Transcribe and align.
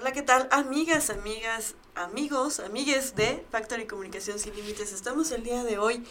Hola, 0.00 0.12
¿qué 0.12 0.22
tal? 0.22 0.48
Amigas, 0.50 1.10
amigas, 1.10 1.74
amigos, 2.00 2.60
amigues 2.60 3.14
de 3.14 3.44
Factory 3.50 3.86
Comunicación 3.86 4.38
Sin 4.38 4.54
Límites. 4.56 4.92
Estamos 4.92 5.30
el 5.32 5.42
día 5.42 5.64
de 5.64 5.78
hoy 5.78 6.02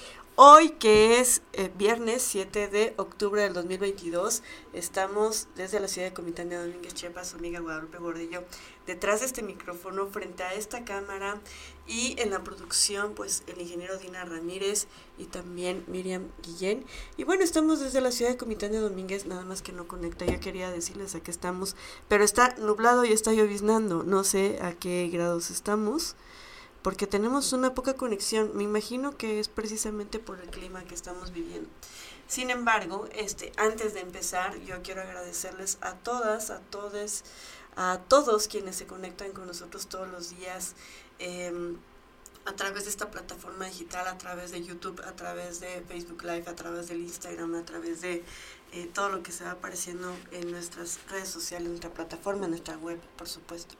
Hoy 0.41 0.69
que 0.69 1.19
es 1.19 1.41
eh, 1.51 1.69
viernes 1.77 2.21
7 2.21 2.69
de 2.69 2.93
octubre 2.95 3.41
del 3.41 3.51
2022, 3.51 4.41
estamos 4.71 5.49
desde 5.57 5.81
la 5.81 5.89
ciudad 5.89 6.07
de 6.07 6.13
Comitán 6.13 6.47
de 6.47 6.55
Domínguez, 6.55 6.93
Chiapas, 6.93 7.27
su 7.27 7.35
amiga 7.35 7.59
Guadalupe 7.59 7.97
Gordillo, 7.97 8.45
detrás 8.87 9.19
de 9.19 9.25
este 9.25 9.43
micrófono, 9.43 10.07
frente 10.07 10.43
a 10.43 10.53
esta 10.53 10.85
cámara 10.85 11.41
y 11.87 12.15
en 12.21 12.29
la 12.29 12.41
producción, 12.41 13.15
pues 13.15 13.43
el 13.47 13.59
ingeniero 13.59 13.97
Dina 13.97 14.23
Ramírez 14.23 14.87
y 15.17 15.25
también 15.25 15.83
Miriam 15.87 16.29
Guillén. 16.41 16.85
Y 17.17 17.25
bueno, 17.25 17.43
estamos 17.43 17.81
desde 17.81 17.99
la 17.99 18.11
ciudad 18.11 18.31
de 18.31 18.37
Comitán 18.37 18.71
de 18.71 18.77
Domínguez, 18.77 19.25
nada 19.25 19.43
más 19.43 19.61
que 19.61 19.73
no 19.73 19.89
conecta, 19.89 20.25
ya 20.25 20.39
quería 20.39 20.71
decirles 20.71 21.15
a 21.15 21.19
qué 21.19 21.31
estamos, 21.31 21.75
pero 22.07 22.23
está 22.23 22.55
nublado 22.59 23.03
y 23.03 23.11
está 23.11 23.33
lloviznando, 23.33 24.03
no 24.03 24.23
sé 24.23 24.59
a 24.61 24.71
qué 24.71 25.09
grados 25.11 25.51
estamos 25.51 25.78
porque 26.81 27.07
tenemos 27.07 27.53
una 27.53 27.73
poca 27.73 27.93
conexión. 27.95 28.51
Me 28.55 28.63
imagino 28.63 29.17
que 29.17 29.39
es 29.39 29.47
precisamente 29.47 30.19
por 30.19 30.39
el 30.39 30.49
clima 30.49 30.83
que 30.83 30.95
estamos 30.95 31.31
viviendo. 31.31 31.69
Sin 32.27 32.51
embargo, 32.51 33.07
este, 33.13 33.51
antes 33.57 33.93
de 33.93 34.01
empezar, 34.01 34.57
yo 34.59 34.81
quiero 34.83 35.01
agradecerles 35.01 35.77
a 35.81 35.95
todas, 35.95 36.51
a 36.51 36.59
todos, 36.59 37.23
a 37.75 37.99
todos 38.07 38.47
quienes 38.47 38.75
se 38.75 38.85
conectan 38.85 39.31
con 39.31 39.47
nosotros 39.47 39.87
todos 39.87 40.07
los 40.07 40.29
días. 40.29 40.75
Em, 41.17 41.77
a 42.45 42.53
través 42.53 42.85
de 42.85 42.89
esta 42.89 43.11
plataforma 43.11 43.65
digital, 43.65 44.07
a 44.07 44.17
través 44.17 44.51
de 44.51 44.63
YouTube, 44.63 45.01
a 45.01 45.15
través 45.15 45.59
de 45.59 45.83
Facebook 45.87 46.23
Live, 46.23 46.45
a 46.47 46.55
través 46.55 46.87
del 46.87 47.01
Instagram, 47.01 47.55
a 47.55 47.65
través 47.65 48.01
de 48.01 48.23
eh, 48.71 48.89
todo 48.93 49.09
lo 49.09 49.21
que 49.21 49.31
se 49.31 49.43
va 49.43 49.51
apareciendo 49.51 50.15
en 50.31 50.49
nuestras 50.51 50.99
redes 51.09 51.29
sociales, 51.29 51.65
en 51.65 51.73
nuestra 51.73 51.93
plataforma, 51.93 52.45
en 52.45 52.51
nuestra 52.51 52.77
web, 52.77 52.99
por 53.17 53.27
supuesto. 53.27 53.75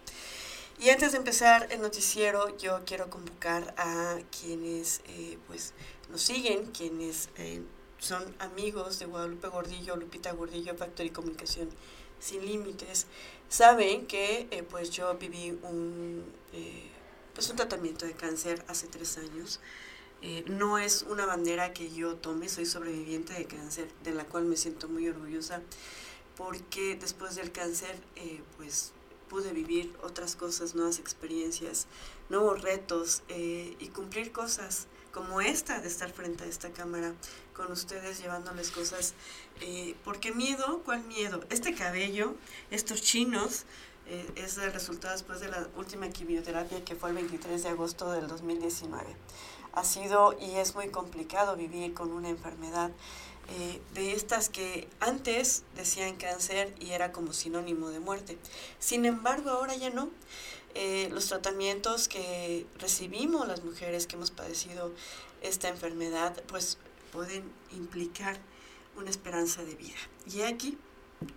Y 0.81 0.91
antes 0.91 1.11
de 1.11 1.17
empezar 1.17 1.67
el 1.71 1.81
noticiero, 1.81 2.57
yo 2.57 2.83
quiero 2.85 3.09
convocar 3.09 3.73
a 3.77 4.17
quienes 4.39 5.01
eh, 5.07 5.37
pues 5.45 5.73
nos 6.09 6.21
siguen, 6.21 6.67
quienes 6.67 7.27
eh, 7.35 7.61
son 7.97 8.23
amigos 8.39 8.97
de 8.97 9.05
Guadalupe 9.05 9.49
Gordillo, 9.49 9.97
Lupita 9.97 10.31
Gordillo, 10.31 10.77
Factory 10.77 11.09
Comunicación 11.09 11.67
Sin 12.21 12.45
Límites, 12.45 13.07
saben 13.49 14.07
que 14.07 14.47
eh, 14.51 14.63
pues 14.63 14.91
yo 14.91 15.13
viví 15.17 15.59
un, 15.63 16.23
pues 17.33 17.49
un 17.49 17.57
tratamiento 17.57 18.05
de 18.05 18.13
cáncer 18.13 18.63
hace 18.69 18.87
tres 18.87 19.17
años. 19.17 19.59
no 20.47 20.77
es 20.77 21.03
una 21.09 21.25
bandera 21.25 21.73
que 21.73 21.91
yo 21.91 22.15
tome, 22.15 22.47
soy 22.47 22.65
sobreviviente 22.65 23.33
de 23.33 23.43
cáncer, 23.47 23.89
de 24.05 24.13
la 24.13 24.23
cual 24.23 24.45
me 24.45 24.55
siento 24.55 24.87
muy 24.87 25.09
orgullosa, 25.09 25.61
porque 26.37 26.95
después 26.95 27.35
del 27.35 27.51
cáncer, 27.51 27.99
pues 28.55 28.93
pude 29.29 29.53
vivir 29.53 29.95
otras 30.03 30.35
cosas, 30.35 30.75
nuevas 30.75 30.99
experiencias, 30.99 31.87
nuevos 32.29 32.61
retos 32.61 33.23
eh, 33.29 33.75
y 33.79 33.87
cumplir 33.89 34.31
cosas 34.31 34.87
como 35.13 35.41
esta 35.41 35.79
de 35.79 35.87
estar 35.87 36.11
frente 36.11 36.43
a 36.43 36.47
esta 36.47 36.71
cámara 36.71 37.13
con 37.55 37.71
ustedes 37.71 38.19
llevándoles 38.19 38.71
cosas. 38.71 39.13
Eh, 39.61 39.95
porque 40.03 40.31
miedo, 40.31 40.81
¿cuál 40.83 41.03
miedo? 41.05 41.41
Este 41.49 41.73
cabello, 41.73 42.35
estos 42.71 43.01
chinos, 43.01 43.65
eh, 44.07 44.27
es 44.35 44.57
el 44.57 44.73
resultado 44.73 45.13
después 45.13 45.39
de 45.39 45.49
la 45.49 45.67
última 45.77 46.09
quimioterapia 46.09 46.83
que 46.83 46.95
fue 46.95 47.09
el 47.09 47.15
23 47.15 47.61
de 47.63 47.69
agosto 47.69 48.11
del 48.11 48.27
2019. 48.27 49.15
Ha 49.73 49.83
sido 49.83 50.35
y 50.39 50.55
es 50.55 50.73
muy 50.73 50.89
complicado 50.89 51.55
vivir 51.55 51.93
con 51.93 52.11
una 52.11 52.29
enfermedad 52.29 52.91
eh, 53.51 53.81
de 53.93 54.13
estas 54.13 54.49
que 54.49 54.87
antes 54.99 55.63
decían 55.75 56.15
cáncer 56.17 56.73
y 56.79 56.91
era 56.91 57.11
como 57.11 57.33
sinónimo 57.33 57.89
de 57.89 57.99
muerte. 57.99 58.37
Sin 58.79 59.05
embargo, 59.05 59.49
ahora 59.49 59.75
ya 59.75 59.89
no. 59.89 60.09
Eh, 60.75 61.09
los 61.11 61.27
tratamientos 61.27 62.07
que 62.07 62.67
recibimos 62.77 63.47
las 63.47 63.63
mujeres 63.63 64.05
que 64.05 64.15
hemos 64.15 64.29
padecido 64.29 64.93
esta 65.41 65.67
enfermedad, 65.67 66.43
pues 66.47 66.77
pueden 67.11 67.51
implicar 67.71 68.37
una 68.95 69.09
esperanza 69.09 69.63
de 69.63 69.73
vida. 69.75 69.97
Y 70.31 70.41
aquí 70.41 70.77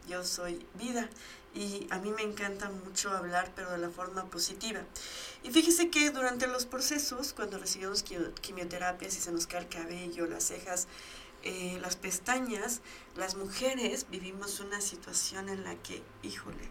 yo 0.06 0.22
soy 0.22 0.64
vida 0.74 1.08
y 1.54 1.86
a 1.90 1.98
mí 1.98 2.10
me 2.10 2.22
encanta 2.22 2.70
mucho 2.70 3.10
hablar, 3.10 3.52
pero 3.54 3.70
de 3.70 3.78
la 3.78 3.90
forma 3.90 4.24
positiva. 4.26 4.80
Y 5.42 5.50
fíjese 5.50 5.90
que 5.90 6.10
durante 6.10 6.46
los 6.46 6.66
procesos, 6.66 7.32
cuando 7.32 7.58
recibimos 7.58 8.02
quimioterapias 8.02 9.16
y 9.16 9.20
se 9.20 9.32
nos 9.32 9.46
cae 9.46 9.60
el 9.60 9.68
cabello, 9.68 10.26
las 10.26 10.44
cejas, 10.44 10.88
eh, 11.42 11.78
las 11.80 11.97
pestañas, 11.97 12.80
las 13.16 13.36
mujeres 13.36 14.06
vivimos 14.10 14.60
una 14.60 14.80
situación 14.80 15.48
en 15.48 15.64
la 15.64 15.75
que, 15.76 16.03
híjole, 16.22 16.70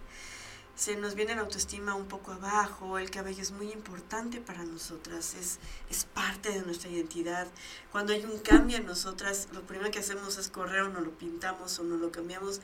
se 0.76 0.96
nos 0.96 1.14
viene 1.14 1.36
la 1.36 1.42
autoestima 1.42 1.94
un 1.94 2.08
poco 2.08 2.32
abajo, 2.32 2.98
el 2.98 3.12
cabello 3.12 3.42
es 3.42 3.52
muy 3.52 3.72
importante 3.72 4.42
para 4.42 4.64
nosotras, 4.64 5.36
es, 5.36 5.59
es 5.90 6.06
parte 6.06 6.50
de 6.50 6.62
nuestra 6.62 6.90
identidad. 6.90 7.48
Cuando 7.92 8.14
hay 8.14 8.26
un 8.26 8.40
cambio 8.40 8.78
en 8.78 8.86
nosotras, 8.86 9.50
lo 9.54 9.62
primero 9.62 9.92
que 9.92 10.00
hacemos 10.00 10.38
es 10.38 10.48
correr 10.48 10.82
o 10.82 10.90
nos 10.90 11.03
lo 11.03 11.12
pintamos 11.12 11.78
o 11.78 11.84
nos 11.84 12.00
lo 12.00 12.12
cambiamos 12.12 12.62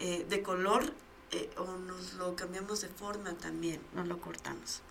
eh, 0.00 0.26
de 0.28 0.42
color 0.42 0.92
eh, 1.30 1.48
o 1.58 1.76
nos 1.76 2.14
lo 2.14 2.34
cambiamos 2.34 2.80
de 2.80 2.88
forma 2.88 3.34
también, 3.34 3.80
nos 3.94 4.08
lo 4.08 4.20
cortamos. 4.20 4.82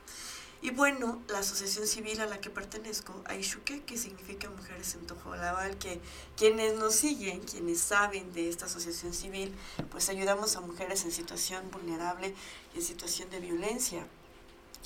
Y 0.61 0.71
bueno, 0.71 1.21
la 1.29 1.39
asociación 1.39 1.87
civil 1.87 2.19
a 2.19 2.25
la 2.25 2.41
que 2.41 2.49
pertenezco, 2.49 3.13
Aishuke, 3.25 3.85
que 3.85 3.97
significa 3.97 4.49
Mujeres 4.49 4.93
en 4.95 5.07
Tojolabal, 5.07 5.77
que 5.77 6.01
quienes 6.35 6.75
nos 6.77 6.95
siguen, 6.95 7.39
quienes 7.39 7.79
saben 7.79 8.33
de 8.33 8.49
esta 8.49 8.65
asociación 8.65 9.13
civil, 9.13 9.55
pues 9.89 10.09
ayudamos 10.09 10.57
a 10.57 10.61
mujeres 10.61 11.05
en 11.05 11.13
situación 11.13 11.71
vulnerable 11.71 12.35
y 12.73 12.79
en 12.79 12.83
situación 12.83 13.29
de 13.29 13.39
violencia 13.39 14.05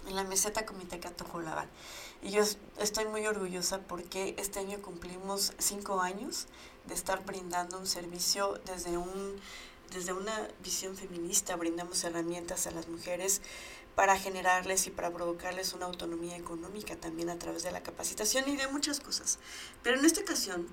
en 0.08 0.16
la 0.16 0.24
meseta 0.24 0.66
Comiteca 0.66 1.10
Tojolabal. 1.10 1.68
Y 2.22 2.30
yo 2.32 2.44
estoy 2.78 3.06
muy 3.06 3.26
orgullosa 3.26 3.80
porque 3.80 4.36
este 4.38 4.60
año 4.60 4.80
cumplimos 4.82 5.54
cinco 5.58 6.02
años 6.02 6.48
de 6.86 6.94
estar 6.94 7.26
brindando 7.26 7.80
un 7.80 7.88
servicio 7.88 8.60
desde 8.66 8.98
un 8.98 9.42
desde 9.94 10.12
una 10.12 10.48
visión 10.64 10.98
feminista 10.98 11.56
brindamos 11.56 12.04
herramientas 12.04 12.66
a 12.66 12.72
las 12.72 12.88
mujeres 12.88 13.42
para 13.96 14.18
generarles 14.18 14.88
y 14.88 14.92
para 14.92 15.12
provocarles 15.12 15.74
una 15.74 15.86
autonomía 15.86 16.36
económica 16.36 16.96
también 16.96 17.30
a 17.30 17.38
través 17.38 17.64
de 17.64 17.72
la 17.72 17.84
capacitación 17.84 18.50
y 18.50 18.58
de 18.58 18.68
muchas 18.68 19.00
cosas. 19.00 19.40
Pero 19.84 20.00
en 20.00 20.06
esta 20.06 20.22
ocasión 20.22 20.68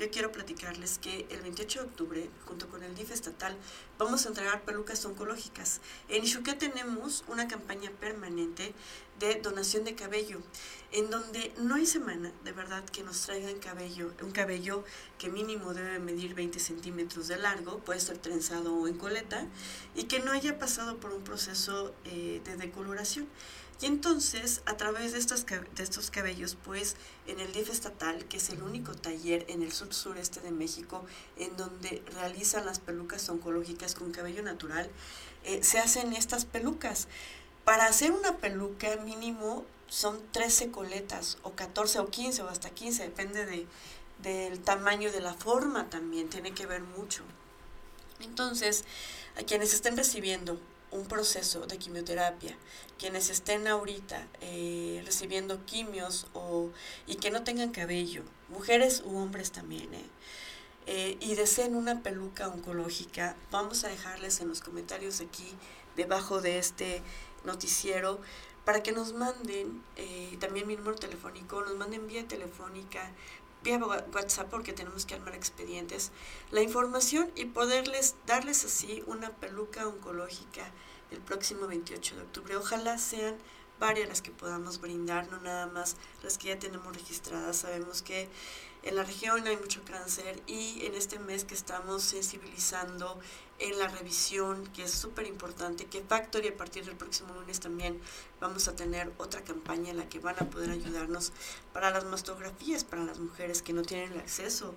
yo 0.00 0.10
quiero 0.10 0.32
platicarles 0.32 0.98
que 0.98 1.26
el 1.28 1.42
28 1.42 1.80
de 1.80 1.84
octubre, 1.84 2.30
junto 2.46 2.66
con 2.68 2.82
el 2.82 2.94
DIF 2.94 3.10
estatal, 3.10 3.54
vamos 3.98 4.24
a 4.24 4.28
entregar 4.30 4.62
pelucas 4.62 5.04
oncológicas. 5.04 5.82
En 6.08 6.24
Ixuqué 6.24 6.54
tenemos 6.54 7.22
una 7.28 7.46
campaña 7.48 7.90
permanente 8.00 8.72
de 9.18 9.34
donación 9.42 9.84
de 9.84 9.94
cabello, 9.94 10.40
en 10.92 11.10
donde 11.10 11.52
no 11.58 11.74
hay 11.74 11.84
semana, 11.84 12.32
de 12.44 12.52
verdad, 12.52 12.82
que 12.86 13.02
nos 13.02 13.20
traigan 13.26 13.58
cabello, 13.58 14.10
un 14.22 14.30
cabello 14.30 14.84
que 15.18 15.28
mínimo 15.28 15.74
debe 15.74 15.98
medir 15.98 16.34
20 16.34 16.58
centímetros 16.58 17.28
de 17.28 17.36
largo, 17.36 17.80
puede 17.80 18.00
ser 18.00 18.16
trenzado 18.16 18.74
o 18.74 18.88
en 18.88 18.96
coleta, 18.96 19.46
y 19.94 20.04
que 20.04 20.20
no 20.20 20.32
haya 20.32 20.58
pasado 20.58 20.96
por 20.96 21.12
un 21.12 21.22
proceso 21.24 21.94
eh, 22.06 22.40
de 22.46 22.56
decoloración. 22.56 23.28
Y 23.80 23.86
entonces, 23.86 24.60
a 24.66 24.76
través 24.76 25.12
de 25.12 25.18
estos, 25.18 25.46
de 25.46 25.82
estos 25.82 26.10
cabellos, 26.10 26.56
pues 26.64 26.96
en 27.26 27.40
el 27.40 27.52
DIF 27.52 27.70
estatal, 27.70 28.26
que 28.26 28.36
es 28.36 28.50
el 28.50 28.62
único 28.62 28.94
taller 28.94 29.46
en 29.48 29.62
el 29.62 29.72
sur 29.72 29.94
sureste 29.94 30.40
de 30.40 30.50
México 30.50 31.04
en 31.38 31.56
donde 31.56 32.02
realizan 32.14 32.66
las 32.66 32.78
pelucas 32.78 33.26
oncológicas 33.30 33.94
con 33.94 34.12
cabello 34.12 34.42
natural, 34.42 34.90
eh, 35.44 35.62
se 35.62 35.78
hacen 35.78 36.12
estas 36.12 36.44
pelucas. 36.44 37.08
Para 37.64 37.86
hacer 37.86 38.12
una 38.12 38.36
peluca 38.36 38.96
mínimo 38.96 39.64
son 39.86 40.20
13 40.32 40.70
coletas, 40.70 41.38
o 41.42 41.52
14 41.52 42.00
o 42.00 42.10
15 42.10 42.42
o 42.42 42.48
hasta 42.48 42.70
15, 42.70 43.02
depende 43.02 43.46
de, 43.46 43.66
del 44.22 44.60
tamaño 44.60 45.10
de 45.10 45.20
la 45.20 45.32
forma 45.32 45.88
también, 45.88 46.28
tiene 46.28 46.52
que 46.52 46.66
ver 46.66 46.82
mucho. 46.82 47.22
Entonces, 48.20 48.84
a 49.38 49.42
quienes 49.42 49.72
estén 49.72 49.96
recibiendo 49.96 50.60
un 50.90 51.06
proceso 51.06 51.66
de 51.66 51.78
quimioterapia, 51.78 52.56
quienes 52.98 53.30
estén 53.30 53.68
ahorita 53.68 54.26
eh, 54.40 55.02
recibiendo 55.04 55.64
quimios 55.64 56.26
o, 56.34 56.70
y 57.06 57.16
que 57.16 57.30
no 57.30 57.44
tengan 57.44 57.70
cabello, 57.70 58.22
mujeres 58.48 59.02
u 59.04 59.16
hombres 59.16 59.52
también, 59.52 59.92
eh, 59.94 60.04
eh, 60.86 61.16
y 61.20 61.34
deseen 61.34 61.76
una 61.76 62.02
peluca 62.02 62.48
oncológica, 62.48 63.36
vamos 63.50 63.84
a 63.84 63.88
dejarles 63.88 64.40
en 64.40 64.48
los 64.48 64.60
comentarios 64.60 65.20
aquí, 65.20 65.46
debajo 65.96 66.40
de 66.40 66.58
este 66.58 67.02
noticiero, 67.44 68.20
para 68.64 68.82
que 68.82 68.92
nos 68.92 69.14
manden 69.14 69.82
también 70.38 70.66
mi 70.66 70.76
número 70.76 70.94
telefónico, 70.94 71.62
nos 71.62 71.76
manden 71.76 72.06
vía 72.06 72.28
telefónica, 72.28 73.10
vía 73.62 73.78
WhatsApp 73.78 74.48
porque 74.50 74.72
tenemos 74.72 75.06
que 75.06 75.14
armar 75.14 75.34
expedientes, 75.34 76.12
la 76.50 76.62
información 76.62 77.30
y 77.34 77.46
poderles 77.46 78.16
darles 78.26 78.64
así 78.64 79.02
una 79.06 79.30
peluca 79.30 79.86
oncológica 79.86 80.70
el 81.10 81.18
próximo 81.18 81.66
28 81.66 82.16
de 82.16 82.22
octubre. 82.22 82.56
Ojalá 82.56 82.98
sean 82.98 83.36
varias 83.78 84.08
las 84.08 84.22
que 84.22 84.30
podamos 84.30 84.80
brindar, 84.80 85.30
no 85.30 85.40
nada 85.40 85.66
más 85.66 85.96
las 86.22 86.38
que 86.38 86.48
ya 86.48 86.58
tenemos 86.58 86.94
registradas. 86.94 87.56
Sabemos 87.56 88.02
que 88.02 88.28
en 88.82 88.96
la 88.96 89.04
región 89.04 89.46
hay 89.46 89.56
mucho 89.56 89.82
cáncer 89.84 90.40
y 90.46 90.86
en 90.86 90.94
este 90.94 91.18
mes 91.18 91.44
que 91.44 91.54
estamos 91.54 92.02
sensibilizando 92.02 93.18
en 93.58 93.78
la 93.78 93.88
revisión, 93.88 94.66
que 94.68 94.84
es 94.84 94.90
súper 94.90 95.26
importante, 95.26 95.84
que 95.84 96.02
Factory 96.02 96.48
a 96.48 96.56
partir 96.56 96.86
del 96.86 96.96
próximo 96.96 97.34
lunes 97.34 97.60
también 97.60 98.00
vamos 98.40 98.68
a 98.68 98.74
tener 98.74 99.12
otra 99.18 99.42
campaña 99.42 99.90
en 99.90 99.98
la 99.98 100.08
que 100.08 100.18
van 100.18 100.36
a 100.40 100.48
poder 100.48 100.70
ayudarnos 100.70 101.32
para 101.74 101.90
las 101.90 102.04
mastografías, 102.04 102.84
para 102.84 103.04
las 103.04 103.18
mujeres 103.18 103.60
que 103.60 103.74
no 103.74 103.82
tienen 103.82 104.12
el 104.12 104.20
acceso 104.20 104.74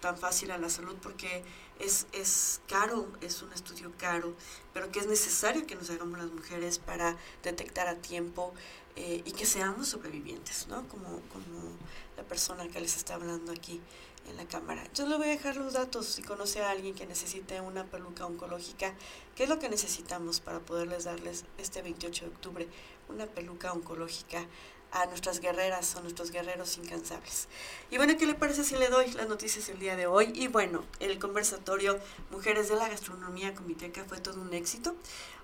tan 0.00 0.18
fácil 0.18 0.50
a 0.50 0.58
la 0.58 0.68
salud 0.68 0.94
porque 1.02 1.42
es, 1.78 2.06
es 2.12 2.60
caro, 2.68 3.08
es 3.22 3.40
un 3.40 3.52
estudio 3.54 3.90
caro, 3.96 4.34
pero 4.74 4.90
que 4.90 4.98
es 4.98 5.06
necesario 5.06 5.66
que 5.66 5.74
nos 5.74 5.88
hagamos 5.88 6.18
las 6.18 6.30
mujeres 6.30 6.78
para 6.78 7.16
detectar 7.42 7.88
a 7.88 7.96
tiempo 7.96 8.52
eh, 8.96 9.22
y 9.24 9.32
que 9.32 9.46
seamos 9.46 9.88
sobrevivientes, 9.88 10.66
¿no? 10.68 10.88
Como, 10.88 11.20
como 11.32 11.76
la 12.16 12.22
persona 12.22 12.66
que 12.68 12.80
les 12.80 12.96
está 12.96 13.14
hablando 13.14 13.52
aquí 13.52 13.80
en 14.28 14.36
la 14.36 14.46
cámara. 14.46 14.82
Yo 14.94 15.06
le 15.06 15.16
voy 15.16 15.26
a 15.26 15.30
dejar 15.30 15.56
los 15.56 15.74
datos 15.74 16.06
si 16.06 16.22
conoce 16.22 16.62
a 16.62 16.70
alguien 16.70 16.94
que 16.94 17.06
necesite 17.06 17.60
una 17.60 17.84
peluca 17.84 18.26
oncológica, 18.26 18.94
¿qué 19.34 19.44
es 19.44 19.48
lo 19.48 19.58
que 19.58 19.68
necesitamos 19.68 20.40
para 20.40 20.60
poderles 20.60 21.04
darles 21.04 21.44
este 21.58 21.82
28 21.82 22.24
de 22.24 22.30
octubre 22.30 22.68
una 23.08 23.26
peluca 23.26 23.72
oncológica 23.72 24.46
a 24.92 25.06
nuestras 25.06 25.40
guerreras 25.40 25.94
o 25.96 26.00
nuestros 26.00 26.30
guerreros 26.30 26.78
incansables. 26.78 27.48
Y 27.90 27.96
bueno, 27.96 28.16
¿qué 28.18 28.26
le 28.26 28.34
parece 28.34 28.64
si 28.64 28.76
le 28.76 28.88
doy 28.88 29.10
las 29.12 29.28
noticias 29.28 29.68
el 29.68 29.78
día 29.78 29.96
de 29.96 30.06
hoy? 30.06 30.32
Y 30.34 30.48
bueno, 30.48 30.84
el 31.00 31.18
conversatorio 31.18 31.98
Mujeres 32.30 32.68
de 32.68 32.76
la 32.76 32.88
Gastronomía 32.88 33.54
Comiteca 33.54 34.04
fue 34.04 34.20
todo 34.20 34.40
un 34.40 34.54
éxito 34.54 34.94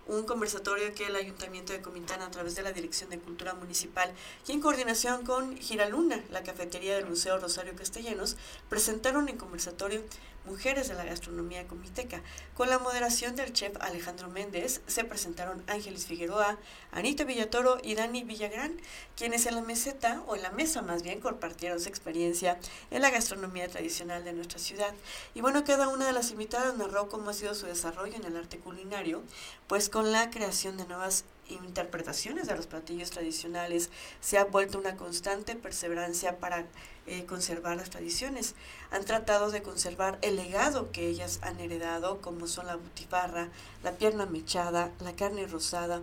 un 0.06 0.24
conversatorio 0.24 0.94
que 0.94 1.06
el 1.06 1.16
Ayuntamiento 1.16 1.72
de 1.72 1.80
Comitán 1.80 2.22
a 2.22 2.30
través 2.30 2.54
de 2.54 2.62
la 2.62 2.72
Dirección 2.72 3.10
de 3.10 3.18
Cultura 3.18 3.54
Municipal 3.54 4.12
y 4.46 4.52
en 4.52 4.60
coordinación 4.60 5.24
con 5.24 5.56
Giraluna, 5.56 6.22
la 6.30 6.42
cafetería 6.42 6.96
del 6.96 7.06
Museo 7.06 7.38
Rosario 7.38 7.74
Castellanos, 7.76 8.36
presentaron 8.68 9.28
en 9.28 9.36
conversatorio 9.36 10.02
Mujeres 10.44 10.88
de 10.88 10.94
la 10.94 11.04
Gastronomía 11.04 11.68
Comiteca. 11.68 12.20
Con 12.54 12.68
la 12.68 12.80
moderación 12.80 13.36
del 13.36 13.52
chef 13.52 13.76
Alejandro 13.80 14.28
Méndez 14.28 14.80
se 14.86 15.04
presentaron 15.04 15.62
Ángeles 15.68 16.06
Figueroa, 16.06 16.58
Anita 16.90 17.22
Villatoro 17.22 17.78
y 17.82 17.94
Dani 17.94 18.24
Villagrán, 18.24 18.80
quienes 19.16 19.46
en 19.46 19.54
la 19.54 19.62
meseta, 19.62 20.22
o 20.26 20.34
en 20.34 20.42
la 20.42 20.50
mesa 20.50 20.82
más 20.82 21.02
bien, 21.02 21.20
compartieron 21.20 21.80
su 21.80 21.88
experiencia 21.88 22.58
en 22.90 23.02
la 23.02 23.10
gastronomía 23.10 23.68
tradicional 23.68 24.24
de 24.24 24.32
nuestra 24.32 24.58
ciudad. 24.58 24.92
Y 25.34 25.40
bueno, 25.40 25.62
cada 25.64 25.88
una 25.88 26.06
de 26.06 26.12
las 26.12 26.32
invitadas 26.32 26.76
narró 26.76 27.08
cómo 27.08 27.30
ha 27.30 27.34
sido 27.34 27.54
su 27.54 27.66
desarrollo 27.66 28.16
en 28.16 28.24
el 28.24 28.36
arte 28.36 28.58
culinario, 28.58 29.22
pues 29.68 29.88
con 29.88 30.10
la 30.10 30.30
creación 30.30 30.76
de 30.76 30.86
nuevas 30.86 31.24
interpretaciones 31.52 32.46
de 32.46 32.56
los 32.56 32.66
platillos 32.66 33.10
tradicionales 33.10 33.90
se 34.20 34.38
ha 34.38 34.44
vuelto 34.44 34.78
una 34.78 34.96
constante 34.96 35.54
perseverancia 35.56 36.38
para 36.38 36.66
eh, 37.06 37.24
conservar 37.24 37.76
las 37.76 37.90
tradiciones. 37.90 38.54
Han 38.90 39.04
tratado 39.04 39.50
de 39.50 39.62
conservar 39.62 40.18
el 40.22 40.36
legado 40.36 40.92
que 40.92 41.08
ellas 41.08 41.40
han 41.42 41.60
heredado, 41.60 42.20
como 42.20 42.46
son 42.46 42.66
la 42.66 42.76
butifarra, 42.76 43.48
la 43.82 43.92
pierna 43.92 44.26
mechada, 44.26 44.92
la 45.00 45.14
carne 45.14 45.46
rosada, 45.46 46.02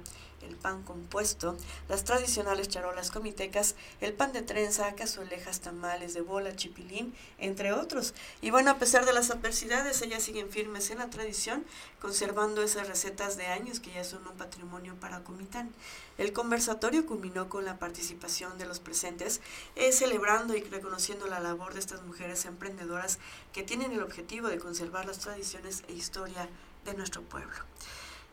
el 0.50 0.56
pan 0.56 0.84
compuesto, 0.84 1.56
las 1.88 2.04
tradicionales 2.04 2.68
charolas 2.68 3.12
comitecas, 3.12 3.76
el 4.02 4.14
pan 4.14 4.34
de 4.34 4.42
trenza, 4.42 4.94
cazuelejas, 4.96 5.62
tamales 5.62 6.14
de 6.14 6.22
bola, 6.22 6.56
chipilín, 6.56 7.14
entre 7.38 7.72
otros. 7.72 8.14
Y 8.42 8.50
bueno, 8.50 8.72
a 8.72 8.80
pesar 8.80 9.06
de 9.06 9.14
las 9.14 9.30
adversidades, 9.30 10.02
ellas 10.02 10.24
siguen 10.24 10.50
firmes 10.50 10.90
en 10.90 10.98
la 10.98 11.10
tradición, 11.10 11.64
conservando 12.02 12.62
esas 12.62 12.88
recetas 12.88 13.38
de 13.38 13.48
años 13.48 13.80
que 13.80 13.92
ya 13.92 14.04
son 14.04 14.28
un 14.28 14.36
patrimonio 14.38 14.96
para 15.00 15.24
Comitán. 15.24 15.72
El 16.18 16.34
conversatorio 16.34 17.06
culminó 17.06 17.48
con 17.48 17.64
la 17.64 17.80
participación 17.80 18.58
de 18.58 18.66
los 18.66 18.80
presentes, 18.80 19.40
eh, 19.76 19.92
celebrando 19.92 20.56
y 20.56 20.62
reconociendo 20.62 21.28
la 21.28 21.40
labor 21.40 21.74
de 21.74 21.80
estas 21.80 22.02
mujeres 22.04 22.46
emprendedoras 22.46 23.20
que 23.54 23.64
tienen 23.64 23.92
el 23.92 24.02
objetivo 24.02 24.48
de 24.48 24.60
conservar 24.60 25.06
las 25.06 25.20
tradiciones 25.20 25.84
e 25.88 25.94
historia 25.94 26.50
de 26.86 26.94
nuestro 26.94 27.22
pueblo. 27.22 27.56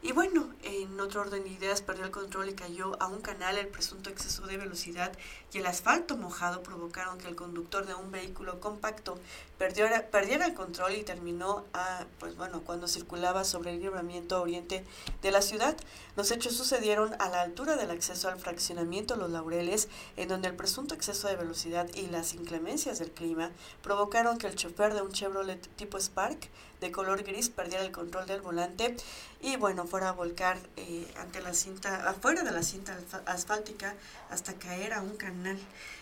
Y 0.06 0.12
bueno, 0.12 0.54
en 0.62 1.00
otro 1.00 1.22
orden 1.22 1.42
de 1.42 1.50
ideas, 1.50 1.82
perdió 1.82 2.04
el 2.04 2.12
control 2.12 2.48
y 2.48 2.54
cayó 2.54 2.96
a 3.02 3.08
un 3.08 3.20
canal. 3.22 3.58
El 3.58 3.66
presunto 3.66 4.08
exceso 4.08 4.46
de 4.46 4.56
velocidad 4.56 5.10
y 5.52 5.58
el 5.58 5.66
asfalto 5.66 6.16
mojado 6.16 6.62
provocaron 6.62 7.18
que 7.18 7.26
el 7.26 7.34
conductor 7.34 7.84
de 7.86 7.94
un 7.94 8.12
vehículo 8.12 8.60
compacto 8.60 9.18
perdiera, 9.58 10.46
el 10.46 10.54
control 10.54 10.94
y 10.94 11.02
terminó, 11.02 11.64
a, 11.72 12.04
pues 12.20 12.36
bueno, 12.36 12.62
cuando 12.62 12.86
circulaba 12.86 13.42
sobre 13.42 13.72
el 13.72 13.80
libramiento 13.80 14.40
oriente 14.40 14.84
de 15.22 15.30
la 15.32 15.42
ciudad. 15.42 15.76
Los 16.14 16.30
hechos 16.30 16.56
sucedieron 16.56 17.16
a 17.18 17.28
la 17.28 17.40
altura 17.40 17.74
del 17.74 17.90
acceso 17.90 18.28
al 18.28 18.38
fraccionamiento 18.38 19.16
Los 19.16 19.30
Laureles, 19.30 19.88
en 20.16 20.28
donde 20.28 20.46
el 20.46 20.54
presunto 20.54 20.94
exceso 20.94 21.26
de 21.26 21.34
velocidad 21.34 21.88
y 21.94 22.06
las 22.06 22.32
inclemencias 22.34 23.00
del 23.00 23.10
clima 23.10 23.50
provocaron 23.82 24.38
que 24.38 24.46
el 24.46 24.54
chofer 24.54 24.94
de 24.94 25.02
un 25.02 25.10
Chevrolet 25.10 25.66
tipo 25.74 25.98
Spark 25.98 26.48
de 26.80 26.92
color 26.92 27.22
gris 27.22 27.48
perdiera 27.48 27.84
el 27.84 27.92
control 27.92 28.26
del 28.26 28.40
volante 28.40 28.96
y 29.40 29.56
bueno, 29.56 29.86
fuera 29.86 30.10
a 30.10 30.12
volcar 30.12 30.58
eh, 30.76 31.06
ante 31.18 31.40
la 31.40 31.54
cinta, 31.54 32.08
afuera 32.08 32.42
de 32.42 32.50
la 32.50 32.62
cinta 32.62 32.98
asfáltica 33.26 33.94
hasta 34.30 34.54
caer 34.54 34.92
a 34.92 35.02
un 35.02 35.16
canal. 35.16 35.58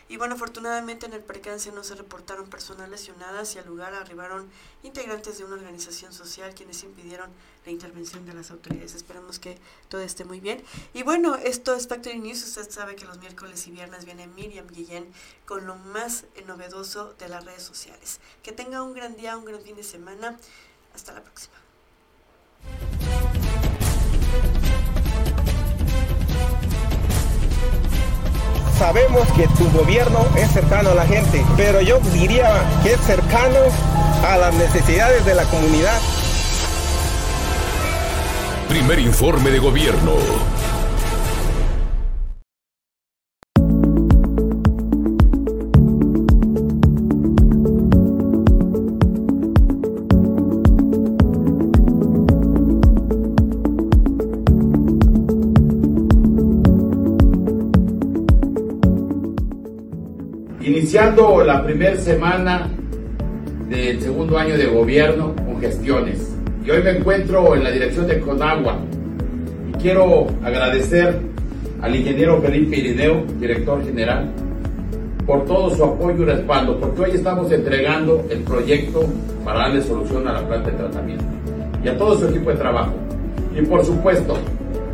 Y 0.09 0.17
bueno, 0.17 0.35
afortunadamente 0.35 1.07
en 1.07 1.15
el 1.15 1.23
percance 1.23 1.73
no 1.73 1.83
se 1.83 1.95
reportaron 1.95 2.49
personas 2.49 2.89
lesionadas 2.89 3.55
y 3.55 3.59
al 3.59 3.67
lugar 3.67 3.95
arribaron 3.95 4.51
integrantes 4.83 5.39
de 5.39 5.45
una 5.45 5.55
organización 5.55 6.13
social 6.13 6.55
quienes 6.55 6.83
impidieron 6.83 7.31
la 7.65 7.73
intervención 7.73 8.27
de 8.27 8.35
las 8.35 8.51
autoridades. 8.51 8.95
Esperamos 8.95 9.39
que 9.39 9.59
todo 9.89 10.01
esté 10.01 10.25
muy 10.25 10.41
bien. 10.41 10.63
Y 10.93 11.03
bueno, 11.03 11.37
esto 11.37 11.75
es 11.75 11.89
Factory 11.89 12.19
News. 12.19 12.43
Usted 12.45 12.71
sabe 12.71 12.97
que 12.97 13.05
los 13.05 13.19
miércoles 13.19 13.67
y 13.67 13.71
viernes 13.71 14.05
viene 14.05 14.27
Miriam 14.27 14.67
Guillén 14.69 15.07
con 15.47 15.67
lo 15.67 15.77
más 15.77 16.25
novedoso 16.47 17.15
de 17.19 17.29
las 17.29 17.45
redes 17.45 17.63
sociales. 17.63 18.21
Que 18.43 18.53
tenga 18.53 18.83
un 18.83 18.95
gran 18.95 19.17
día, 19.17 19.37
un 19.37 19.45
gran 19.45 19.61
fin 19.61 19.77
de 19.77 19.85
semana. 19.85 20.39
Hasta 20.95 21.13
la 21.13 21.23
próxima. 21.23 21.55
Sabemos 28.79 29.27
que 29.37 29.47
tu 29.57 29.71
gobierno 29.71 30.27
es 30.37 30.51
cercano 30.51 30.91
a 30.91 30.95
la 30.95 31.07
gente, 31.07 31.45
pero 31.57 31.81
yo 31.81 32.01
diría 32.13 32.63
que 32.83 32.95
es 32.95 33.01
cercano 33.03 33.61
a 34.25 34.37
las 34.37 34.55
necesidades 34.55 35.25
de 35.25 35.35
la 35.35 35.45
comunidad. 35.45 36.01
Primer 38.75 38.99
informe 38.99 39.53
de 39.53 39.61
gobierno. 39.61 40.17
iniciando 60.61 61.45
la 61.45 61.63
primera 61.63 61.97
semana 61.97 62.69
del 63.69 64.01
segundo 64.01 64.37
año 64.37 64.59
de 64.59 64.67
gobierno 64.67 65.33
con 65.37 65.61
gestiones. 65.61 66.34
Y 66.65 66.71
hoy 66.71 66.83
me 66.83 66.93
encuentro 66.93 67.55
en 67.55 67.63
la 67.63 67.71
dirección 67.71 68.07
de 68.07 68.21
Conagua 68.21 68.79
y 69.69 69.83
quiero 69.83 70.29
agradecer 70.43 71.21
al 71.83 71.95
ingeniero 71.95 72.41
Felipe 72.41 72.79
Irineo, 72.79 73.23
director 73.39 73.85
general, 73.85 74.31
por 75.27 75.45
todo 75.45 75.77
su 75.77 75.85
apoyo 75.85 76.23
y 76.23 76.25
respaldo, 76.25 76.81
porque 76.81 77.03
hoy 77.03 77.11
estamos 77.13 77.53
entregando 77.53 78.25
el 78.31 78.39
proyecto 78.45 79.05
para 79.45 79.59
darle 79.59 79.83
solución 79.83 80.27
a 80.27 80.33
la 80.33 80.49
planta 80.49 80.71
de 80.71 80.77
tratamiento 80.79 81.25
y 81.85 81.89
a 81.89 81.99
todo 81.99 82.19
su 82.19 82.29
equipo 82.29 82.49
de 82.49 82.57
trabajo. 82.57 82.95
Y 83.55 83.61
por 83.67 83.85
supuesto, 83.85 84.39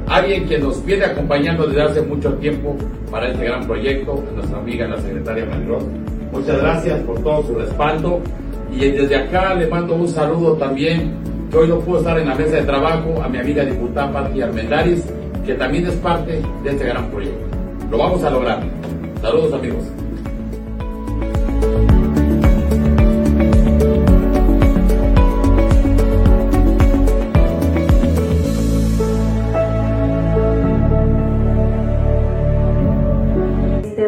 alguien 0.08 0.48
que 0.48 0.58
nos 0.58 0.84
viene 0.84 1.04
acompañando 1.04 1.68
desde 1.68 1.82
hace 1.82 2.02
mucho 2.02 2.32
tiempo 2.34 2.76
para 3.12 3.30
este 3.30 3.44
gran 3.44 3.64
proyecto, 3.64 4.24
nuestra 4.34 4.58
amiga 4.58 4.88
la 4.88 5.00
secretaria 5.00 5.46
Mariros. 5.46 5.84
Muchas 6.32 6.60
gracias 6.60 6.98
por 7.02 7.22
todo 7.22 7.46
su 7.46 7.54
respaldo 7.54 8.20
y 8.72 8.90
desde 8.90 9.14
acá 9.14 9.54
le 9.54 9.68
mando 9.68 9.94
un 9.94 10.08
saludo 10.08 10.54
también, 10.54 11.29
que 11.50 11.58
hoy 11.58 11.68
no 11.68 11.80
puedo 11.80 11.98
estar 11.98 12.18
en 12.18 12.28
la 12.28 12.34
mesa 12.34 12.56
de 12.56 12.62
trabajo, 12.62 13.20
a 13.22 13.28
mi 13.28 13.38
amiga 13.38 13.64
diputada 13.64 14.12
Patti 14.12 14.40
Armendaris, 14.40 15.04
que 15.44 15.54
también 15.54 15.86
es 15.86 15.94
parte 15.96 16.42
de 16.62 16.70
este 16.70 16.84
gran 16.84 17.10
proyecto. 17.10 17.44
Lo 17.90 17.98
vamos 17.98 18.22
a 18.22 18.30
lograr. 18.30 18.62
Saludos 19.20 19.52
amigos. 19.52 19.84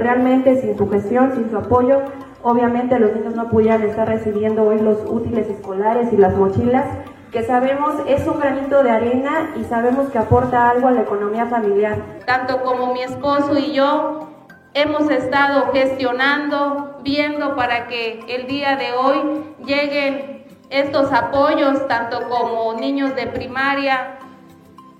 realmente 0.02 0.61
sin 0.61 0.76
su 0.76 0.90
gestión, 0.90 1.32
sin 1.34 1.49
su 1.49 1.56
apoyo, 1.56 2.00
obviamente 2.42 2.99
los 2.99 3.14
niños 3.14 3.34
no 3.34 3.49
pudieran 3.49 3.82
estar 3.82 4.06
recibiendo 4.06 4.64
hoy 4.64 4.78
los 4.80 4.99
útiles 5.08 5.49
escolares 5.49 6.12
y 6.12 6.16
las 6.16 6.37
mochilas, 6.37 6.84
que 7.32 7.42
sabemos 7.44 7.94
es 8.06 8.26
un 8.26 8.38
granito 8.38 8.82
de 8.82 8.90
arena 8.90 9.54
y 9.56 9.64
sabemos 9.64 10.10
que 10.10 10.18
aporta 10.18 10.68
algo 10.68 10.88
a 10.88 10.92
la 10.92 11.00
economía 11.00 11.46
familiar. 11.46 11.96
Tanto 12.26 12.62
como 12.62 12.92
mi 12.92 13.02
esposo 13.02 13.56
y 13.56 13.72
yo 13.72 14.28
hemos 14.74 15.10
estado 15.10 15.72
gestionando, 15.72 16.98
viendo 17.02 17.56
para 17.56 17.86
que 17.86 18.20
el 18.28 18.46
día 18.46 18.76
de 18.76 18.92
hoy 18.92 19.44
lleguen 19.64 20.44
estos 20.68 21.10
apoyos, 21.10 21.88
tanto 21.88 22.28
como 22.28 22.74
niños 22.74 23.16
de 23.16 23.26
primaria, 23.26 24.18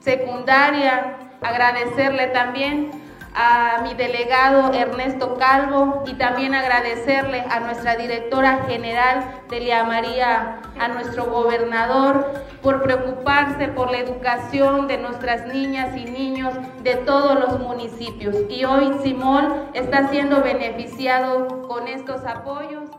secundaria, 0.01 1.19
agradecerle 1.43 2.29
también 2.29 2.91
a 3.35 3.81
mi 3.83 3.95
delegado 3.95 4.73
Ernesto 4.75 5.37
Calvo 5.37 6.05
y 6.07 6.15
también 6.15 6.55
agradecerle 6.55 7.41
a 7.41 7.61
nuestra 7.61 7.97
directora 7.97 8.65
general 8.69 9.43
Delia 9.49 9.85
María, 9.85 10.61
a 10.79 10.89
nuestro 10.89 11.27
gobernador 11.27 12.33
por 12.63 12.83
preocuparse 12.83 13.69
por 13.69 13.91
la 13.91 13.99
educación 13.99 14.87
de 14.87 14.99
nuestras 14.99 15.47
niñas 15.53 15.97
y 15.97 16.05
niños 16.05 16.55
de 16.83 16.97
todos 16.97 17.39
los 17.39 17.59
municipios. 17.59 18.37
Y 18.49 18.65
hoy 18.65 18.93
Simón 19.03 19.71
está 19.75 20.09
siendo 20.09 20.43
beneficiado 20.43 21.67
con 21.69 21.89
estos 21.89 22.25
apoyos. 22.25 22.91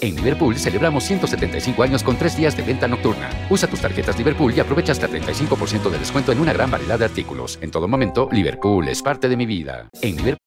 En 0.00 0.16
Liverpool 0.16 0.56
celebramos 0.56 1.04
175 1.04 1.82
años 1.82 2.02
con 2.02 2.16
tres 2.16 2.36
días 2.36 2.56
de 2.56 2.62
venta 2.62 2.86
nocturna. 2.88 3.30
Usa 3.50 3.68
tus 3.68 3.80
tarjetas 3.80 4.18
Liverpool 4.18 4.52
y 4.54 4.60
aprovecha 4.60 4.92
hasta 4.92 5.08
35% 5.08 5.90
de 5.90 5.98
descuento 5.98 6.32
en 6.32 6.40
una 6.40 6.52
gran 6.52 6.70
variedad 6.70 6.98
de 6.98 7.06
artículos. 7.06 7.58
En 7.62 7.70
todo 7.70 7.88
momento, 7.88 8.28
Liverpool 8.30 8.88
es 8.88 9.02
parte 9.02 9.28
de 9.28 9.36
mi 9.36 9.46
vida. 9.46 9.88
En 10.02 10.16
Liverpool 10.16 10.45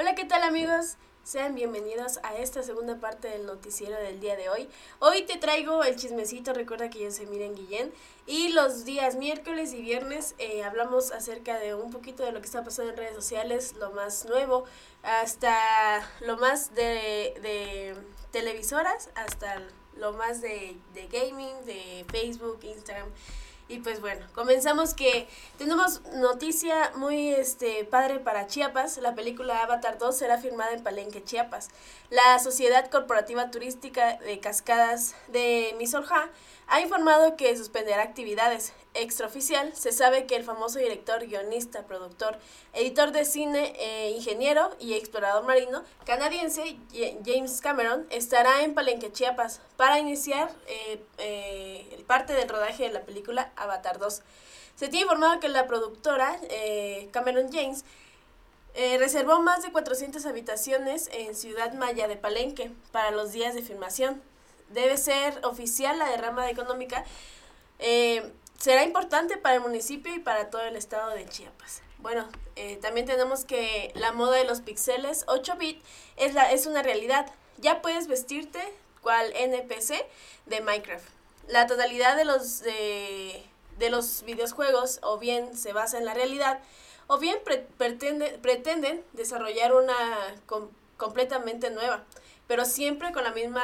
Hola, 0.00 0.14
¿qué 0.14 0.24
tal 0.24 0.44
amigos? 0.44 0.94
Sean 1.24 1.56
bienvenidos 1.56 2.20
a 2.22 2.36
esta 2.36 2.62
segunda 2.62 3.00
parte 3.00 3.26
del 3.26 3.46
noticiero 3.46 3.96
del 3.96 4.20
día 4.20 4.36
de 4.36 4.48
hoy. 4.48 4.68
Hoy 5.00 5.22
te 5.22 5.38
traigo 5.38 5.82
el 5.82 5.96
chismecito, 5.96 6.52
recuerda 6.52 6.88
que 6.88 7.00
yo 7.00 7.10
soy 7.10 7.26
Miren 7.26 7.56
Guillén. 7.56 7.92
Y 8.24 8.50
los 8.50 8.84
días 8.84 9.16
miércoles 9.16 9.72
y 9.72 9.82
viernes 9.82 10.36
eh, 10.38 10.62
hablamos 10.62 11.10
acerca 11.10 11.58
de 11.58 11.74
un 11.74 11.90
poquito 11.90 12.22
de 12.22 12.30
lo 12.30 12.38
que 12.38 12.46
está 12.46 12.62
pasando 12.62 12.92
en 12.92 12.96
redes 12.96 13.16
sociales, 13.16 13.74
lo 13.80 13.90
más 13.90 14.24
nuevo, 14.26 14.66
hasta 15.02 16.08
lo 16.20 16.36
más 16.36 16.76
de, 16.76 17.34
de 17.42 17.96
televisoras, 18.30 19.10
hasta 19.16 19.60
lo 19.96 20.12
más 20.12 20.40
de, 20.40 20.76
de 20.94 21.08
gaming, 21.08 21.66
de 21.66 22.06
Facebook, 22.08 22.60
Instagram. 22.62 23.08
Y 23.70 23.80
pues 23.80 24.00
bueno, 24.00 24.24
comenzamos 24.34 24.94
que 24.94 25.28
tenemos 25.58 26.00
noticia 26.14 26.90
muy 26.96 27.28
este 27.34 27.84
padre 27.84 28.18
para 28.18 28.46
Chiapas. 28.46 28.96
La 28.96 29.14
película 29.14 29.62
Avatar 29.62 29.98
2 29.98 30.16
será 30.16 30.38
filmada 30.38 30.72
en 30.72 30.82
Palenque, 30.82 31.22
Chiapas. 31.22 31.68
La 32.08 32.38
Sociedad 32.38 32.88
Corporativa 32.88 33.50
Turística 33.50 34.16
de 34.20 34.40
Cascadas 34.40 35.14
de 35.28 35.74
Misorja 35.78 36.30
ha 36.68 36.80
informado 36.80 37.36
que 37.36 37.56
suspenderá 37.56 38.02
actividades. 38.02 38.72
Extraoficial, 38.94 39.76
se 39.76 39.92
sabe 39.92 40.26
que 40.26 40.34
el 40.34 40.44
famoso 40.44 40.78
director, 40.78 41.24
guionista, 41.24 41.86
productor, 41.86 42.36
editor 42.72 43.12
de 43.12 43.24
cine, 43.24 43.74
eh, 43.78 44.10
ingeniero 44.10 44.74
y 44.80 44.94
explorador 44.94 45.44
marino 45.44 45.84
canadiense 46.04 46.78
James 47.24 47.60
Cameron 47.60 48.06
estará 48.10 48.62
en 48.64 48.74
Palenque, 48.74 49.12
Chiapas, 49.12 49.60
para 49.76 50.00
iniciar 50.00 50.50
eh, 50.66 51.00
eh, 51.18 52.04
parte 52.08 52.32
del 52.32 52.48
rodaje 52.48 52.84
de 52.84 52.90
la 52.90 53.02
película 53.02 53.52
Avatar 53.56 53.98
2. 53.98 54.22
Se 54.74 54.88
tiene 54.88 55.02
informado 55.02 55.38
que 55.38 55.48
la 55.48 55.66
productora, 55.66 56.38
Cameron 57.10 57.52
James, 57.52 57.84
reservó 58.98 59.40
más 59.40 59.62
de 59.62 59.72
400 59.72 60.24
habitaciones 60.24 61.08
en 61.12 61.34
Ciudad 61.34 61.72
Maya 61.74 62.08
de 62.08 62.16
Palenque 62.16 62.70
para 62.92 63.10
los 63.10 63.32
días 63.32 63.54
de 63.54 63.62
filmación 63.62 64.22
debe 64.70 64.96
ser 64.96 65.44
oficial 65.44 65.98
la 65.98 66.10
derrama 66.10 66.50
económica, 66.50 67.04
eh, 67.78 68.32
será 68.58 68.82
importante 68.84 69.36
para 69.36 69.56
el 69.56 69.60
municipio 69.60 70.14
y 70.14 70.18
para 70.18 70.50
todo 70.50 70.62
el 70.62 70.76
estado 70.76 71.10
de 71.10 71.26
Chiapas. 71.26 71.82
Bueno, 71.98 72.28
eh, 72.56 72.76
también 72.80 73.06
tenemos 73.06 73.44
que 73.44 73.92
la 73.94 74.12
moda 74.12 74.36
de 74.36 74.44
los 74.44 74.60
píxeles 74.60 75.24
8 75.26 75.56
bit 75.56 75.82
es, 76.16 76.34
la, 76.34 76.52
es 76.52 76.66
una 76.66 76.82
realidad. 76.82 77.26
Ya 77.58 77.82
puedes 77.82 78.06
vestirte 78.06 78.60
cual 79.02 79.32
NPC 79.34 80.06
de 80.46 80.60
Minecraft. 80.60 81.08
La 81.48 81.66
totalidad 81.66 82.16
de 82.16 82.24
los, 82.24 82.60
de, 82.60 83.42
los 83.90 84.22
videojuegos 84.22 85.00
o 85.02 85.18
bien 85.18 85.56
se 85.56 85.72
basa 85.72 85.98
en 85.98 86.04
la 86.04 86.14
realidad 86.14 86.60
o 87.06 87.18
bien 87.18 87.38
pretende, 87.78 88.38
pretenden 88.42 89.02
desarrollar 89.14 89.72
una 89.74 89.96
completamente 90.96 91.70
nueva 91.70 92.04
pero 92.48 92.64
siempre 92.64 93.12
con 93.12 93.22
la 93.22 93.30
misma 93.30 93.62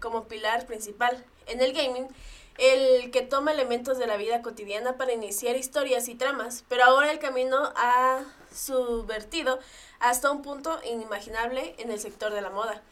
como 0.00 0.24
pilar 0.24 0.66
principal. 0.66 1.24
En 1.46 1.62
el 1.62 1.72
gaming, 1.72 2.08
el 2.58 3.10
que 3.10 3.22
toma 3.22 3.52
elementos 3.52 3.98
de 3.98 4.06
la 4.06 4.16
vida 4.16 4.42
cotidiana 4.42 4.96
para 4.96 5.12
iniciar 5.12 5.56
historias 5.56 6.08
y 6.08 6.16
tramas, 6.16 6.64
pero 6.68 6.84
ahora 6.84 7.10
el 7.10 7.18
camino 7.18 7.72
ha 7.76 8.20
subvertido 8.52 9.58
hasta 10.00 10.30
un 10.30 10.42
punto 10.42 10.78
inimaginable 10.84 11.76
en 11.78 11.90
el 11.90 12.00
sector 12.00 12.34
de 12.34 12.40
la 12.40 12.50
moda. 12.50 12.82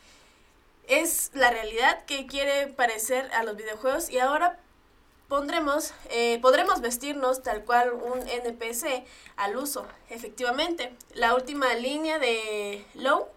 Es 0.86 1.30
la 1.34 1.50
realidad 1.50 2.04
que 2.04 2.26
quiere 2.26 2.68
parecer 2.68 3.30
a 3.32 3.42
los 3.42 3.56
videojuegos 3.56 4.10
y 4.10 4.18
ahora 4.18 4.60
pondremos, 5.28 5.94
eh, 6.10 6.38
podremos 6.42 6.80
vestirnos 6.80 7.42
tal 7.42 7.64
cual 7.64 7.92
un 7.92 8.28
NPC 8.28 9.04
al 9.36 9.56
uso. 9.56 9.86
Efectivamente, 10.10 10.94
la 11.14 11.34
última 11.34 11.74
línea 11.74 12.18
de 12.18 12.84
Low 12.94 13.28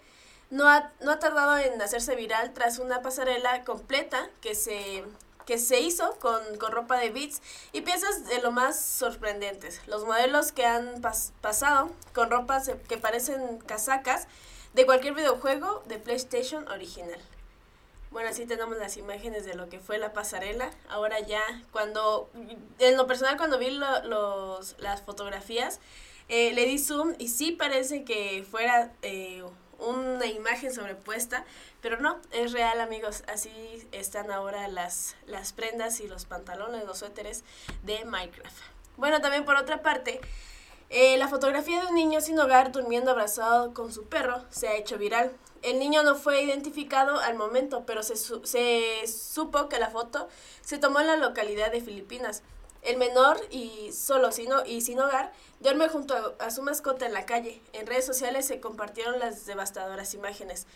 no 0.49 0.69
ha, 0.69 0.91
no 1.01 1.11
ha 1.11 1.19
tardado 1.19 1.57
en 1.57 1.81
hacerse 1.81 2.15
viral 2.15 2.53
tras 2.53 2.79
una 2.79 3.01
pasarela 3.01 3.63
completa 3.63 4.29
que 4.41 4.55
se 4.55 5.03
que 5.47 5.57
se 5.57 5.79
hizo 5.79 6.19
con, 6.19 6.41
ropa 6.59 6.97
de 6.97 7.09
Beats 7.09 7.41
y 7.71 7.79
piezas 7.79 8.25
de 8.27 8.41
lo 8.41 8.51
más 8.51 8.77
sorprendentes. 8.77 9.81
Los 9.87 10.03
modelos 10.03 10.51
que 10.51 10.65
han 10.65 11.01
pasado 11.41 11.89
con 12.13 12.29
ropas 12.29 12.69
que 12.89 12.97
parecen 12.97 13.57
casacas 13.59 14.27
de 14.73 14.85
cualquier 14.85 15.13
videojuego 15.13 15.83
de 15.87 15.99
PlayStation 15.99 16.67
original. 16.67 17.19
Bueno, 18.11 18.29
así 18.29 18.45
tenemos 18.45 18.77
las 18.77 18.97
imágenes 18.97 19.45
de 19.45 19.53
lo 19.53 19.69
que 19.69 19.79
fue 19.79 19.97
la 19.97 20.11
pasarela. 20.11 20.69
Ahora 20.89 21.21
ya, 21.21 21.41
cuando, 21.71 22.29
en 22.79 22.97
lo 22.97 23.07
personal, 23.07 23.37
cuando 23.37 23.57
vi 23.57 23.69
los, 23.69 24.75
las 24.79 25.01
fotografías, 25.01 25.79
eh, 26.27 26.51
le 26.53 26.65
di 26.65 26.77
zoom 26.77 27.15
y 27.19 27.29
sí 27.29 27.53
parece 27.53 28.03
que 28.03 28.45
fuera 28.49 28.91
eh, 29.01 29.45
una 29.79 30.25
imagen 30.25 30.73
sobrepuesta, 30.73 31.45
pero 31.81 31.99
no, 31.99 32.19
es 32.31 32.51
real 32.51 32.81
amigos, 32.81 33.23
así 33.27 33.87
están 33.91 34.31
ahora 34.31 34.67
las, 34.67 35.15
las 35.25 35.53
prendas 35.53 35.99
y 35.99 36.07
los 36.07 36.25
pantalones, 36.25 36.85
los 36.85 36.99
suéteres 36.99 37.43
de 37.83 38.05
Minecraft. 38.05 38.57
Bueno, 38.97 39.21
también 39.21 39.45
por 39.45 39.55
otra 39.55 39.81
parte, 39.81 40.19
eh, 40.89 41.17
la 41.17 41.27
fotografía 41.27 41.81
de 41.81 41.87
un 41.87 41.95
niño 41.95 42.21
sin 42.21 42.39
hogar 42.39 42.71
durmiendo 42.71 43.11
abrazado 43.11 43.73
con 43.73 43.91
su 43.91 44.05
perro 44.05 44.43
se 44.49 44.69
ha 44.69 44.75
hecho 44.75 44.97
viral. 44.97 45.31
El 45.61 45.79
niño 45.79 46.01
no 46.03 46.15
fue 46.15 46.41
identificado 46.41 47.19
al 47.19 47.35
momento, 47.35 47.83
pero 47.85 48.03
se, 48.03 48.15
se 48.15 49.07
supo 49.07 49.67
que 49.67 49.79
la 49.79 49.89
foto 49.89 50.29
se 50.61 50.77
tomó 50.77 50.99
en 50.99 51.07
la 51.07 51.17
localidad 51.17 51.71
de 51.71 51.81
Filipinas. 51.81 52.41
El 52.83 52.97
menor 52.97 53.37
y 53.49 53.91
solo 53.91 54.31
sino, 54.31 54.65
y 54.65 54.81
sin 54.81 54.99
hogar 54.99 55.33
duerme 55.59 55.89
junto 55.89 56.13
a, 56.15 56.45
a 56.45 56.51
su 56.51 56.61
mascota 56.61 57.05
en 57.05 57.13
la 57.13 57.25
calle. 57.25 57.61
En 57.73 57.87
redes 57.87 58.05
sociales 58.05 58.45
se 58.45 58.59
compartieron 58.59 59.19
las 59.19 59.45
devastadoras 59.45 60.13
imágenes. 60.13 60.67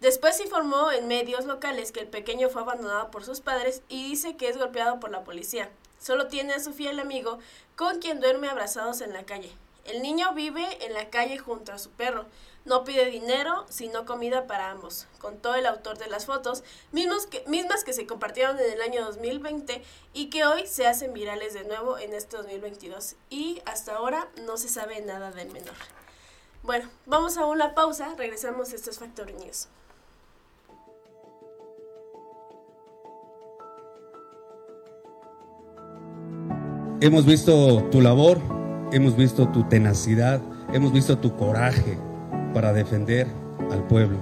Después 0.00 0.40
informó 0.40 0.90
en 0.92 1.08
medios 1.08 1.44
locales 1.44 1.92
que 1.92 2.00
el 2.00 2.08
pequeño 2.08 2.48
fue 2.48 2.62
abandonado 2.62 3.10
por 3.10 3.24
sus 3.24 3.40
padres 3.40 3.82
y 3.88 4.08
dice 4.08 4.36
que 4.36 4.48
es 4.48 4.56
golpeado 4.56 4.98
por 4.98 5.10
la 5.10 5.24
policía. 5.24 5.70
Solo 6.00 6.28
tiene 6.28 6.54
a 6.54 6.60
su 6.60 6.72
fiel 6.72 6.98
amigo 6.98 7.38
con 7.76 7.98
quien 7.98 8.20
duerme 8.20 8.48
abrazados 8.48 9.02
en 9.02 9.12
la 9.12 9.24
calle. 9.24 9.52
El 9.90 10.02
niño 10.02 10.32
vive 10.34 10.64
en 10.86 10.94
la 10.94 11.10
calle 11.10 11.38
junto 11.38 11.72
a 11.72 11.78
su 11.78 11.90
perro. 11.90 12.26
No 12.64 12.84
pide 12.84 13.06
dinero, 13.06 13.66
sino 13.70 14.04
comida 14.04 14.46
para 14.46 14.70
ambos, 14.70 15.08
contó 15.18 15.54
el 15.54 15.66
autor 15.66 15.98
de 15.98 16.08
las 16.08 16.26
fotos, 16.26 16.62
mismas 16.92 17.84
que 17.84 17.92
se 17.92 18.06
compartieron 18.06 18.58
en 18.60 18.70
el 18.70 18.82
año 18.82 19.04
2020 19.04 19.82
y 20.12 20.30
que 20.30 20.44
hoy 20.44 20.66
se 20.66 20.86
hacen 20.86 21.12
virales 21.12 21.54
de 21.54 21.64
nuevo 21.64 21.98
en 21.98 22.14
este 22.14 22.36
2022. 22.36 23.16
Y 23.30 23.62
hasta 23.64 23.96
ahora 23.96 24.28
no 24.46 24.58
se 24.58 24.68
sabe 24.68 25.00
nada 25.00 25.32
del 25.32 25.50
menor. 25.50 25.74
Bueno, 26.62 26.88
vamos 27.06 27.38
a 27.38 27.46
una 27.46 27.74
pausa, 27.74 28.14
regresamos 28.16 28.72
a 28.72 28.76
estos 28.76 28.98
Factor 28.98 29.32
News. 29.32 29.68
Hemos 37.00 37.24
visto 37.24 37.88
tu 37.90 38.02
labor, 38.02 38.59
hemos 38.92 39.16
visto 39.16 39.48
tu 39.48 39.64
tenacidad, 39.64 40.40
hemos 40.72 40.92
visto 40.92 41.18
tu 41.18 41.36
coraje 41.36 41.98
para 42.52 42.72
defender 42.72 43.26
al 43.70 43.86
pueblo. 43.86 44.18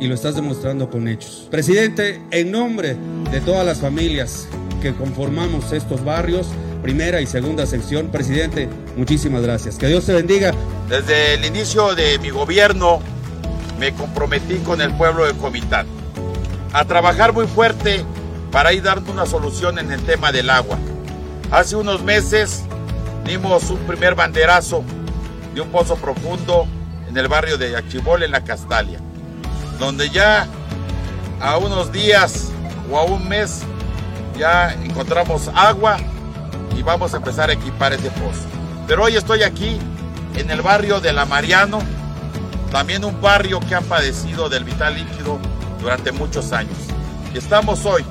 Y 0.00 0.08
lo 0.08 0.14
estás 0.14 0.34
demostrando 0.34 0.90
con 0.90 1.06
hechos. 1.06 1.46
Presidente, 1.50 2.20
en 2.30 2.50
nombre 2.50 2.96
de 3.30 3.40
todas 3.40 3.64
las 3.64 3.80
familias 3.80 4.48
que 4.80 4.92
conformamos 4.94 5.72
estos 5.72 6.04
barrios, 6.04 6.48
primera 6.82 7.20
y 7.20 7.26
segunda 7.26 7.66
sección, 7.66 8.08
presidente, 8.08 8.68
muchísimas 8.96 9.42
gracias. 9.42 9.76
Que 9.76 9.86
Dios 9.86 10.04
te 10.04 10.12
bendiga. 10.12 10.52
Desde 10.88 11.34
el 11.34 11.44
inicio 11.44 11.94
de 11.94 12.18
mi 12.18 12.30
gobierno 12.30 12.98
me 13.78 13.92
comprometí 13.94 14.56
con 14.56 14.80
el 14.80 14.92
pueblo 14.96 15.24
de 15.24 15.34
Comitán 15.34 15.86
a 16.72 16.84
trabajar 16.84 17.32
muy 17.32 17.46
fuerte 17.46 18.04
para 18.50 18.72
ir 18.72 18.82
dando 18.82 19.12
una 19.12 19.26
solución 19.26 19.78
en 19.78 19.92
el 19.92 20.00
tema 20.02 20.32
del 20.32 20.50
agua. 20.50 20.78
Hace 21.50 21.76
unos 21.76 22.02
meses 22.02 22.64
dimos 23.24 23.70
un 23.70 23.78
primer 23.78 24.14
banderazo 24.14 24.84
de 25.54 25.60
un 25.60 25.68
pozo 25.68 25.96
profundo 25.96 26.66
en 27.08 27.16
el 27.16 27.28
barrio 27.28 27.58
de 27.58 27.76
Achibol, 27.76 28.22
en 28.22 28.30
la 28.30 28.42
Castalia, 28.42 28.98
donde 29.78 30.10
ya 30.10 30.46
a 31.40 31.56
unos 31.58 31.92
días 31.92 32.50
o 32.90 32.98
a 32.98 33.04
un 33.04 33.28
mes 33.28 33.62
ya 34.38 34.72
encontramos 34.84 35.48
agua 35.54 35.98
y 36.76 36.82
vamos 36.82 37.14
a 37.14 37.18
empezar 37.18 37.50
a 37.50 37.52
equipar 37.52 37.92
ese 37.92 38.10
pozo. 38.10 38.46
Pero 38.86 39.04
hoy 39.04 39.16
estoy 39.16 39.42
aquí 39.42 39.78
en 40.36 40.50
el 40.50 40.62
barrio 40.62 41.00
de 41.00 41.12
La 41.12 41.26
Mariano, 41.26 41.80
también 42.70 43.04
un 43.04 43.20
barrio 43.20 43.60
que 43.60 43.74
ha 43.74 43.80
padecido 43.82 44.48
del 44.48 44.64
vital 44.64 44.94
líquido 44.94 45.38
durante 45.80 46.12
muchos 46.12 46.52
años. 46.52 46.78
Y 47.34 47.38
estamos 47.38 47.84
hoy 47.84 48.04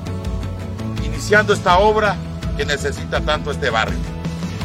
iniciando 1.04 1.52
esta 1.52 1.78
obra 1.78 2.16
que 2.56 2.64
necesita 2.64 3.20
tanto 3.20 3.50
este 3.50 3.70
barrio. 3.70 4.11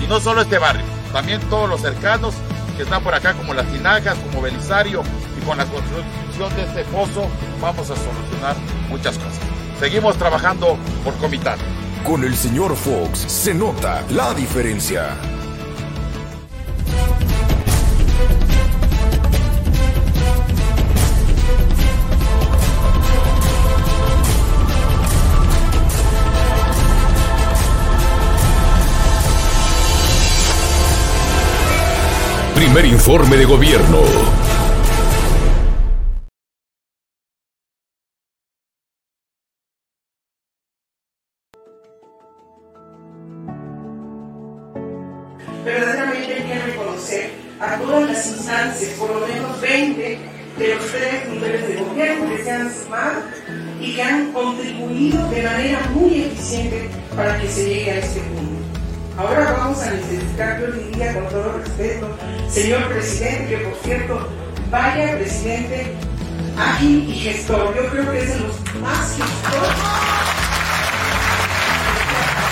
Y 0.03 0.07
no 0.07 0.19
solo 0.19 0.41
este 0.41 0.57
barrio, 0.57 0.85
también 1.11 1.41
todos 1.49 1.69
los 1.69 1.81
cercanos 1.81 2.35
que 2.75 2.83
están 2.83 3.03
por 3.03 3.13
acá, 3.13 3.33
como 3.33 3.53
Las 3.53 3.65
Tinajas, 3.71 4.17
como 4.19 4.41
Belisario, 4.41 5.01
y 5.39 5.45
con 5.45 5.57
la 5.57 5.65
construcción 5.65 6.55
de 6.55 6.63
este 6.63 6.83
pozo 6.85 7.27
vamos 7.59 7.89
a 7.89 7.95
solucionar 7.95 8.55
muchas 8.89 9.17
cosas. 9.17 9.39
Seguimos 9.79 10.17
trabajando 10.17 10.77
por 11.03 11.15
Comitán. 11.15 11.57
Con 12.05 12.23
el 12.23 12.35
señor 12.35 12.75
Fox 12.75 13.19
se 13.19 13.53
nota 13.53 14.03
la 14.09 14.33
diferencia. 14.33 15.17
Informe 33.07 33.37
de 33.37 33.45
gobierno. 33.45 34.36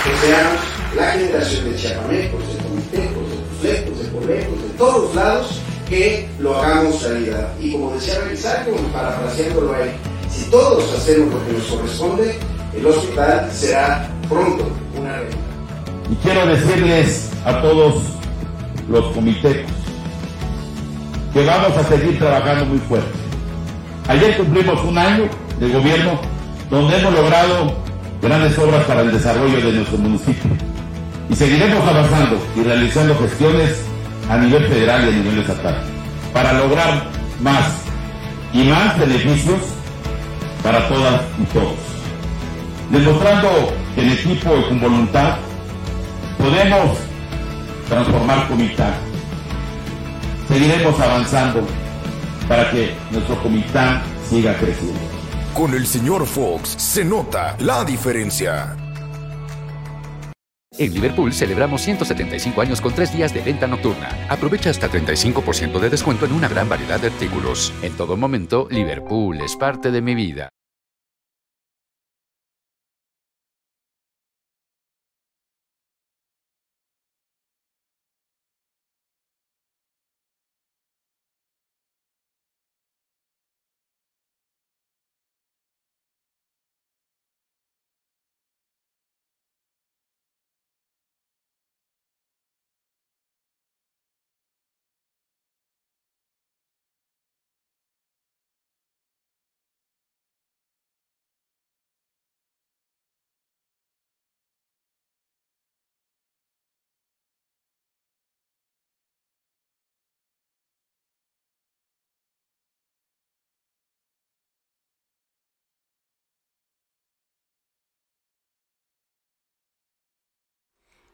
Que 0.05 0.15
seamos 0.17 0.61
la 0.95 1.11
generación 1.13 1.71
de 1.71 1.75
chiapamecos, 1.77 2.41
de 2.53 2.63
comitecos, 2.63 3.29
de 3.29 3.37
tuzlecos, 3.37 3.99
de 3.99 4.05
pollecos, 4.09 4.61
de 4.61 4.69
todos 4.77 5.15
lados, 5.15 5.61
que 5.89 6.29
lo 6.39 6.55
hagamos 6.55 7.01
realidad. 7.01 7.49
Y 7.59 7.71
como 7.71 7.91
decía 7.95 8.19
Belisario, 8.19 8.75
parafraseándolo 8.93 9.73
a 9.73 9.81
él, 9.81 9.91
si 10.29 10.49
todos 10.51 10.93
hacemos 10.93 11.33
lo 11.33 11.45
que 11.47 11.53
nos 11.53 11.63
corresponde, 11.63 12.35
el 12.75 12.85
hospital 12.85 13.49
será 13.51 14.07
pronto 14.29 14.67
una 14.95 15.13
realidad. 15.13 15.37
Y 16.11 16.15
quiero 16.17 16.45
decirles 16.45 17.31
a 17.43 17.61
todos 17.61 18.03
los 18.87 19.11
comités 19.13 19.65
que 21.33 21.45
vamos 21.45 21.75
a 21.77 21.83
seguir 21.83 22.19
trabajando 22.19 22.65
muy 22.65 22.77
fuerte. 22.79 23.09
Ayer 24.07 24.37
cumplimos 24.37 24.83
un 24.83 24.97
año 24.99 25.27
de 25.59 25.69
gobierno 25.69 26.19
donde 26.69 26.95
hemos 26.99 27.13
logrado 27.13 27.84
grandes 28.25 28.57
obras 28.57 28.83
para 28.85 29.01
el 29.01 29.11
desarrollo 29.11 29.57
de 29.61 29.71
nuestro 29.71 29.97
municipio. 29.99 30.51
Y 31.29 31.35
seguiremos 31.35 31.87
avanzando 31.87 32.37
y 32.55 32.63
realizando 32.63 33.15
gestiones 33.19 33.83
a 34.29 34.37
nivel 34.37 34.65
federal 34.65 35.05
y 35.05 35.09
a 35.09 35.17
nivel 35.17 35.39
estatal 35.39 35.77
para 36.33 36.53
lograr 36.53 37.05
más 37.39 37.65
y 38.51 38.63
más 38.63 38.97
beneficios 38.99 39.59
para 40.63 40.87
todas 40.87 41.21
y 41.39 41.45
todos. 41.53 41.75
Demostrando 42.89 43.73
que 43.93 44.01
en 44.01 44.09
equipo 44.11 44.57
y 44.57 44.69
con 44.69 44.81
voluntad 44.81 45.35
podemos 46.37 46.97
transformar 47.87 48.47
Comitán. 48.47 48.93
Seguiremos 50.47 50.99
avanzando 50.99 51.61
para 52.47 52.69
que 52.71 52.93
nuestro 53.11 53.35
Comitán 53.41 54.01
siga 54.29 54.55
creciendo. 54.55 55.14
Con 55.55 55.73
el 55.73 55.87
señor 55.87 56.25
Fox 56.25 56.67
se 56.67 57.05
nota 57.05 57.55
la 57.59 57.85
diferencia. 57.85 58.75
En 60.77 60.93
Liverpool 60.93 61.31
celebramos 61.31 61.81
175 61.81 62.59
años 62.59 62.81
con 62.81 62.93
tres 62.93 63.15
días 63.15 63.33
de 63.33 63.39
venta 63.39 63.65
nocturna. 63.65 64.09
Aprovecha 64.27 64.69
hasta 64.69 64.89
35% 64.91 65.79
de 65.79 65.89
descuento 65.89 66.25
en 66.25 66.33
una 66.33 66.49
gran 66.49 66.67
variedad 66.67 66.99
de 66.99 67.07
artículos. 67.07 67.73
En 67.81 67.93
todo 67.93 68.17
momento, 68.17 68.67
Liverpool 68.69 69.39
es 69.39 69.55
parte 69.55 69.91
de 69.91 70.01
mi 70.01 70.13
vida. 70.13 70.49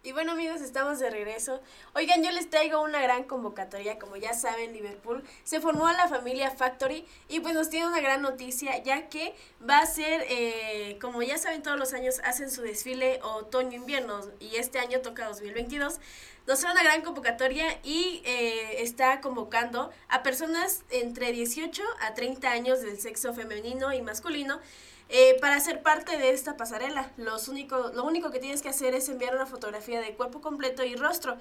Y 0.04 0.14
bueno 0.14 0.32
amigos, 0.32 0.62
estamos 0.62 0.98
de 0.98 1.12
regreso. 1.12 1.62
Oigan, 1.94 2.24
yo 2.24 2.32
les 2.32 2.50
traigo 2.50 2.82
una 2.82 3.00
gran 3.04 3.24
convocatoria, 3.26 4.00
como 4.00 4.16
ya 4.16 4.34
saben, 4.34 4.74
Liverpool 4.74 5.24
se 5.44 5.62
formó 5.62 5.86
a 5.86 5.94
la 5.94 6.08
familia 6.08 6.50
Factory 6.50 7.06
y 7.30 7.40
pues 7.40 7.54
nos 7.54 7.70
tiene 7.70 7.86
una 7.86 8.02
gran 8.02 8.24
noticia, 8.24 8.82
ya 8.82 9.10
que 9.10 9.36
va 9.68 9.78
a 9.78 9.86
ser, 9.86 10.26
eh, 10.28 10.98
como 11.00 11.22
ya 11.22 11.38
saben, 11.38 11.62
todos 11.62 11.78
los 11.78 11.94
años 11.94 12.20
hacen 12.24 12.50
su 12.50 12.64
desfile 12.64 13.20
otoño-invierno 13.22 14.22
y 14.40 14.56
este 14.56 14.80
año 14.80 15.02
toca 15.02 15.28
2022. 15.28 16.00
Nos 16.48 16.60
trae 16.60 16.72
una 16.72 16.82
gran 16.82 17.04
convocatoria 17.04 17.80
y 17.84 18.24
eh, 18.26 18.82
está 18.82 19.22
convocando 19.22 19.92
a 20.08 20.24
personas 20.24 20.82
entre 20.90 21.32
18 21.32 21.84
a 22.00 22.16
30 22.16 22.50
años 22.50 22.82
del 22.82 23.00
sexo 23.00 23.36
femenino 23.36 23.94
y 23.94 24.02
masculino 24.02 24.60
eh, 25.14 25.38
para 25.42 25.60
ser 25.60 25.82
parte 25.82 26.18
de 26.18 26.30
esta 26.30 26.56
pasarela, 26.56 27.12
los 27.18 27.50
único, 27.50 27.92
lo 27.94 28.06
único 28.06 28.32
que 28.32 28.40
tienes 28.40 28.62
que 28.62 28.70
hacer 28.70 28.96
es 28.96 29.10
enviar 29.10 29.36
una 29.36 29.46
fotografía 29.46 30.00
de 30.00 30.16
cuerpo 30.16 30.40
completo 30.40 30.86
y 30.86 30.96
rostro. 30.96 31.36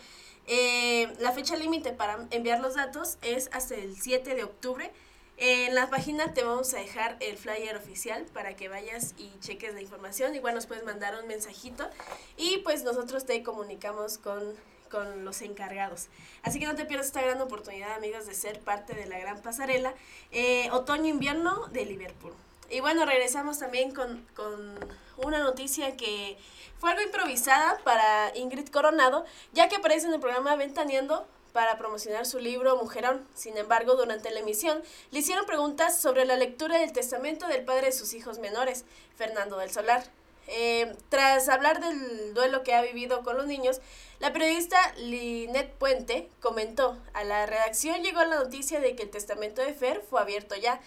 Eh, 0.48 1.14
la 1.20 1.30
fecha 1.30 1.54
límite 1.54 1.92
para 1.92 2.26
enviar 2.32 2.58
los 2.58 2.74
datos 2.74 3.16
es 3.22 3.48
hasta 3.52 3.76
el 3.76 3.94
7 3.94 4.34
de 4.34 4.42
octubre. 4.42 4.90
En 5.36 5.76
la 5.76 5.88
página 5.88 6.34
te 6.34 6.42
vamos 6.42 6.74
a 6.74 6.78
dejar 6.78 7.16
el 7.20 7.36
flyer 7.36 7.76
oficial 7.76 8.26
para 8.34 8.56
que 8.56 8.68
vayas 8.68 9.14
y 9.16 9.30
cheques 9.38 9.72
la 9.72 9.80
información. 9.80 10.34
Igual 10.34 10.56
nos 10.56 10.66
puedes 10.66 10.82
mandar 10.82 11.14
un 11.20 11.28
mensajito 11.28 11.88
y 12.36 12.58
pues 12.58 12.82
nosotros 12.82 13.24
te 13.24 13.40
comunicamos 13.44 14.18
con, 14.18 14.42
con 14.90 15.24
los 15.24 15.42
encargados. 15.42 16.08
Así 16.42 16.58
que 16.58 16.66
no 16.66 16.74
te 16.74 16.86
pierdas 16.86 17.06
esta 17.06 17.22
gran 17.22 17.40
oportunidad, 17.40 17.92
amigos, 17.92 18.26
de 18.26 18.34
ser 18.34 18.58
parte 18.58 18.94
de 18.94 19.06
la 19.06 19.20
gran 19.20 19.40
pasarela 19.42 19.94
eh, 20.32 20.68
otoño-invierno 20.72 21.68
de 21.68 21.86
Liverpool. 21.86 22.34
Y 22.70 22.80
bueno, 22.80 23.04
regresamos 23.04 23.58
también 23.58 23.92
con, 23.92 24.24
con 24.34 24.78
una 25.16 25.40
noticia 25.40 25.96
que 25.96 26.38
fue 26.78 26.90
algo 26.90 27.02
improvisada 27.02 27.78
para 27.84 28.34
Ingrid 28.36 28.68
Coronado, 28.68 29.24
ya 29.52 29.68
que 29.68 29.76
aparece 29.76 30.06
en 30.06 30.14
el 30.14 30.20
programa 30.20 30.54
Ventaneando 30.54 31.26
para 31.52 31.78
promocionar 31.78 32.26
su 32.26 32.38
libro 32.38 32.76
Mujerón. 32.76 33.26
Sin 33.34 33.56
embargo, 33.58 33.96
durante 33.96 34.30
la 34.30 34.40
emisión 34.40 34.82
le 35.10 35.18
hicieron 35.18 35.46
preguntas 35.46 36.00
sobre 36.00 36.24
la 36.24 36.36
lectura 36.36 36.78
del 36.78 36.92
testamento 36.92 37.48
del 37.48 37.64
padre 37.64 37.86
de 37.86 37.92
sus 37.92 38.14
hijos 38.14 38.38
menores, 38.38 38.84
Fernando 39.16 39.58
del 39.58 39.72
Solar. 39.72 40.04
Eh, 40.46 40.96
tras 41.10 41.48
hablar 41.48 41.80
del 41.80 42.34
duelo 42.34 42.62
que 42.62 42.74
ha 42.74 42.82
vivido 42.82 43.22
con 43.22 43.36
los 43.36 43.46
niños, 43.46 43.80
la 44.18 44.32
periodista 44.32 44.78
Linet 44.96 45.72
Puente 45.74 46.28
comentó, 46.40 46.98
a 47.14 47.24
la 47.24 47.46
redacción 47.46 48.02
llegó 48.02 48.24
la 48.24 48.36
noticia 48.36 48.80
de 48.80 48.96
que 48.96 49.04
el 49.04 49.10
testamento 49.10 49.62
de 49.62 49.74
Fer 49.74 50.02
fue 50.08 50.20
abierto 50.20 50.56
ya, 50.56 50.80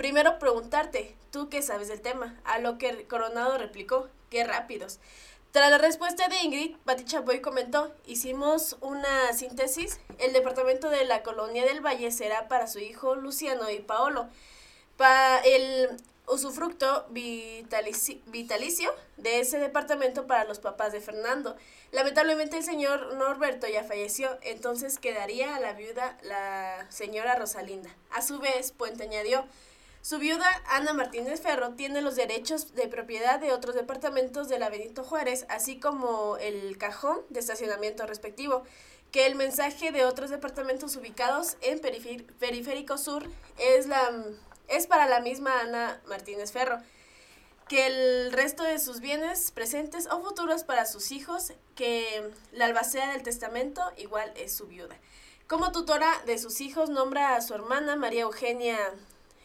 Primero 0.00 0.38
preguntarte, 0.38 1.14
¿tú 1.30 1.50
qué 1.50 1.60
sabes 1.60 1.88
del 1.88 2.00
tema? 2.00 2.34
A 2.44 2.58
lo 2.58 2.78
que 2.78 3.06
Coronado 3.06 3.58
replicó, 3.58 4.08
qué 4.30 4.44
rápidos. 4.44 4.98
Tras 5.52 5.70
la 5.70 5.76
respuesta 5.76 6.26
de 6.26 6.40
Ingrid, 6.40 6.74
Pati 6.86 7.04
Chapoy 7.04 7.42
comentó, 7.42 7.92
hicimos 8.06 8.78
una 8.80 9.34
síntesis, 9.34 10.00
el 10.16 10.32
departamento 10.32 10.88
de 10.88 11.04
la 11.04 11.22
colonia 11.22 11.66
del 11.66 11.84
Valle 11.84 12.10
será 12.12 12.48
para 12.48 12.66
su 12.66 12.78
hijo 12.78 13.14
Luciano 13.14 13.68
y 13.68 13.80
Paolo. 13.80 14.30
Pa 14.96 15.38
el 15.44 15.90
usufructo 16.26 17.06
vitalicio 17.10 18.94
de 19.18 19.40
ese 19.40 19.58
departamento 19.58 20.26
para 20.26 20.44
los 20.44 20.60
papás 20.60 20.94
de 20.94 21.02
Fernando. 21.02 21.56
Lamentablemente 21.92 22.56
el 22.56 22.64
señor 22.64 23.16
Norberto 23.16 23.66
ya 23.68 23.84
falleció, 23.84 24.38
entonces 24.40 24.98
quedaría 24.98 25.56
a 25.56 25.60
la 25.60 25.74
viuda 25.74 26.16
la 26.22 26.86
señora 26.88 27.34
Rosalinda. 27.34 27.90
A 28.12 28.22
su 28.22 28.38
vez, 28.38 28.72
Puente 28.72 29.02
añadió, 29.02 29.44
su 30.02 30.18
viuda, 30.18 30.46
Ana 30.70 30.94
Martínez 30.94 31.42
Ferro, 31.42 31.74
tiene 31.74 32.00
los 32.00 32.16
derechos 32.16 32.74
de 32.74 32.88
propiedad 32.88 33.38
de 33.38 33.52
otros 33.52 33.74
departamentos 33.74 34.48
de 34.48 34.58
la 34.58 34.70
Benito 34.70 35.04
Juárez, 35.04 35.44
así 35.50 35.78
como 35.78 36.38
el 36.38 36.78
cajón 36.78 37.20
de 37.28 37.40
estacionamiento 37.40 38.06
respectivo. 38.06 38.64
Que 39.12 39.26
el 39.26 39.34
mensaje 39.34 39.92
de 39.92 40.06
otros 40.06 40.30
departamentos 40.30 40.96
ubicados 40.96 41.56
en 41.60 41.80
Periférico 41.80 42.96
Sur 42.96 43.28
es, 43.58 43.88
la, 43.88 44.24
es 44.68 44.86
para 44.86 45.06
la 45.06 45.20
misma 45.20 45.60
Ana 45.60 46.00
Martínez 46.06 46.50
Ferro. 46.50 46.78
Que 47.68 47.86
el 47.86 48.32
resto 48.32 48.62
de 48.62 48.78
sus 48.78 49.00
bienes 49.00 49.50
presentes 49.50 50.06
o 50.06 50.22
futuros 50.22 50.64
para 50.64 50.86
sus 50.86 51.12
hijos, 51.12 51.52
que 51.74 52.30
la 52.52 52.64
albacea 52.64 53.12
del 53.12 53.22
testamento 53.22 53.82
igual 53.98 54.32
es 54.36 54.56
su 54.56 54.66
viuda. 54.66 54.96
Como 55.46 55.72
tutora 55.72 56.10
de 56.24 56.38
sus 56.38 56.60
hijos 56.60 56.88
nombra 56.88 57.34
a 57.34 57.42
su 57.42 57.52
hermana 57.54 57.96
María 57.96 58.22
Eugenia 58.22 58.78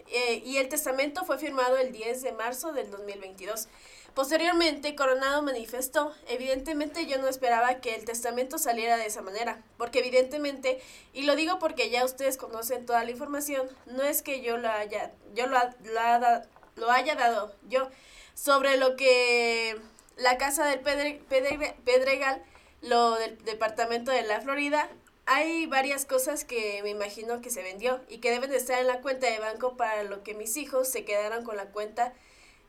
eh, 0.07 0.41
y 0.45 0.57
el 0.57 0.69
testamento 0.69 1.25
fue 1.25 1.37
firmado 1.37 1.77
el 1.77 1.91
10 1.91 2.21
de 2.21 2.31
marzo 2.31 2.71
del 2.71 2.91
2022. 2.91 3.67
Posteriormente, 4.13 4.95
Coronado 4.95 5.41
manifestó, 5.41 6.13
evidentemente 6.29 7.05
yo 7.05 7.17
no 7.17 7.27
esperaba 7.27 7.81
que 7.81 7.95
el 7.95 8.05
testamento 8.05 8.57
saliera 8.57 8.95
de 8.95 9.07
esa 9.07 9.21
manera, 9.21 9.61
porque 9.77 9.99
evidentemente, 9.99 10.81
y 11.11 11.23
lo 11.23 11.35
digo 11.35 11.59
porque 11.59 11.89
ya 11.89 12.05
ustedes 12.05 12.37
conocen 12.37 12.85
toda 12.85 13.03
la 13.03 13.11
información, 13.11 13.67
no 13.87 14.03
es 14.03 14.21
que 14.21 14.41
yo 14.41 14.55
lo 14.55 14.69
haya, 14.69 15.11
yo 15.33 15.47
lo, 15.47 15.57
lo 16.75 16.91
haya 16.91 17.15
dado 17.15 17.53
yo, 17.67 17.89
sobre 18.35 18.77
lo 18.77 18.95
que 18.95 19.77
la 20.15 20.37
casa 20.37 20.65
del 20.65 20.79
Pedregal, 20.79 22.41
lo 22.81 23.15
del 23.15 23.37
departamento 23.43 24.11
de 24.11 24.21
la 24.21 24.39
Florida, 24.39 24.89
hay 25.25 25.65
varias 25.65 26.05
cosas 26.05 26.45
que 26.45 26.81
me 26.83 26.89
imagino 26.89 27.41
que 27.41 27.49
se 27.49 27.63
vendió 27.63 27.99
y 28.09 28.19
que 28.19 28.31
deben 28.31 28.51
de 28.51 28.57
estar 28.57 28.79
en 28.79 28.87
la 28.87 29.01
cuenta 29.01 29.27
de 29.27 29.39
banco 29.39 29.75
para 29.75 30.03
lo 30.03 30.23
que 30.23 30.35
mis 30.35 30.55
hijos 30.57 30.87
se 30.87 31.03
quedaron 31.03 31.43
con 31.43 31.57
la 31.57 31.65
cuenta 31.65 32.13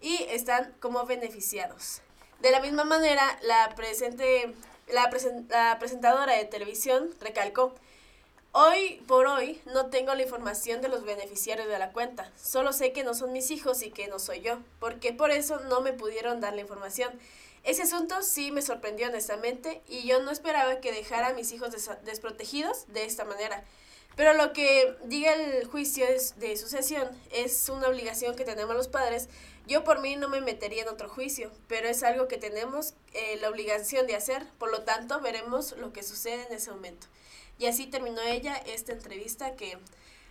y 0.01 0.25
están 0.31 0.75
como 0.81 1.05
beneficiados. 1.05 2.03
De 2.41 2.51
la 2.51 2.61
misma 2.61 2.85
manera, 2.85 3.39
la, 3.43 3.75
presente, 3.75 4.55
la, 4.89 5.11
la 5.49 5.79
presentadora 5.79 6.35
de 6.35 6.45
televisión 6.45 7.11
recalcó, 7.21 7.75
Hoy 8.59 9.03
por 9.07 9.27
hoy 9.27 9.61
no 9.67 9.91
tengo 9.91 10.15
la 10.15 10.23
información 10.23 10.81
de 10.81 10.89
los 10.89 11.05
beneficiarios 11.05 11.69
de 11.69 11.79
la 11.79 11.93
cuenta, 11.93 12.33
solo 12.43 12.73
sé 12.73 12.93
que 12.93 13.05
no 13.05 13.13
son 13.13 13.35
mis 13.35 13.51
hijos 13.51 13.83
y 13.83 13.91
que 13.91 14.09
no 14.09 14.19
soy 14.19 14.41
yo, 14.41 14.61
porque 14.81 15.13
por 15.13 15.31
eso 15.31 15.61
no 15.69 15.83
me 15.83 15.93
pudieron 15.93 16.41
dar 16.41 16.55
la 16.55 16.63
información. 16.63 17.11
Ese 17.67 17.83
asunto 17.83 18.23
sí 18.23 18.53
me 18.53 18.63
sorprendió 18.63 19.09
honestamente 19.09 19.83
y 19.89 20.07
yo 20.07 20.23
no 20.23 20.31
esperaba 20.31 20.81
que 20.81 20.93
dejara 20.93 21.29
a 21.29 21.33
mis 21.33 21.51
hijos 21.51 21.71
desprotegidos 22.05 22.87
de 22.93 23.05
esta 23.05 23.25
manera. 23.25 23.65
Pero 24.15 24.35
lo 24.35 24.53
que 24.53 24.97
diga 25.03 25.35
el 25.35 25.67
juicio 25.67 26.07
de 26.37 26.57
sucesión 26.57 27.09
es 27.33 27.69
una 27.69 27.89
obligación 27.89 28.37
que 28.37 28.45
tenemos 28.45 28.77
los 28.77 28.87
padres. 28.87 29.29
Yo 29.67 29.83
por 29.83 30.01
mí 30.01 30.15
no 30.15 30.29
me 30.29 30.41
metería 30.41 30.83
en 30.83 30.89
otro 30.89 31.09
juicio, 31.09 31.51
pero 31.67 31.89
es 31.89 32.05
algo 32.05 32.29
que 32.29 32.39
tenemos 32.39 32.95
eh, 33.13 33.37
la 33.41 33.51
obligación 33.51 34.07
de 34.07 34.15
hacer. 34.15 34.47
Por 34.59 34.71
lo 34.71 34.83
tanto, 34.83 35.21
veremos 35.21 35.77
lo 35.77 35.93
que 35.93 36.05
sucede 36.05 36.47
en 36.47 36.53
ese 36.53 36.71
momento. 36.71 37.09
Y 37.59 37.67
así 37.67 37.89
terminó 37.89 38.23
ella 38.23 38.55
esta 38.55 38.93
entrevista 38.93 39.57
que 39.57 39.77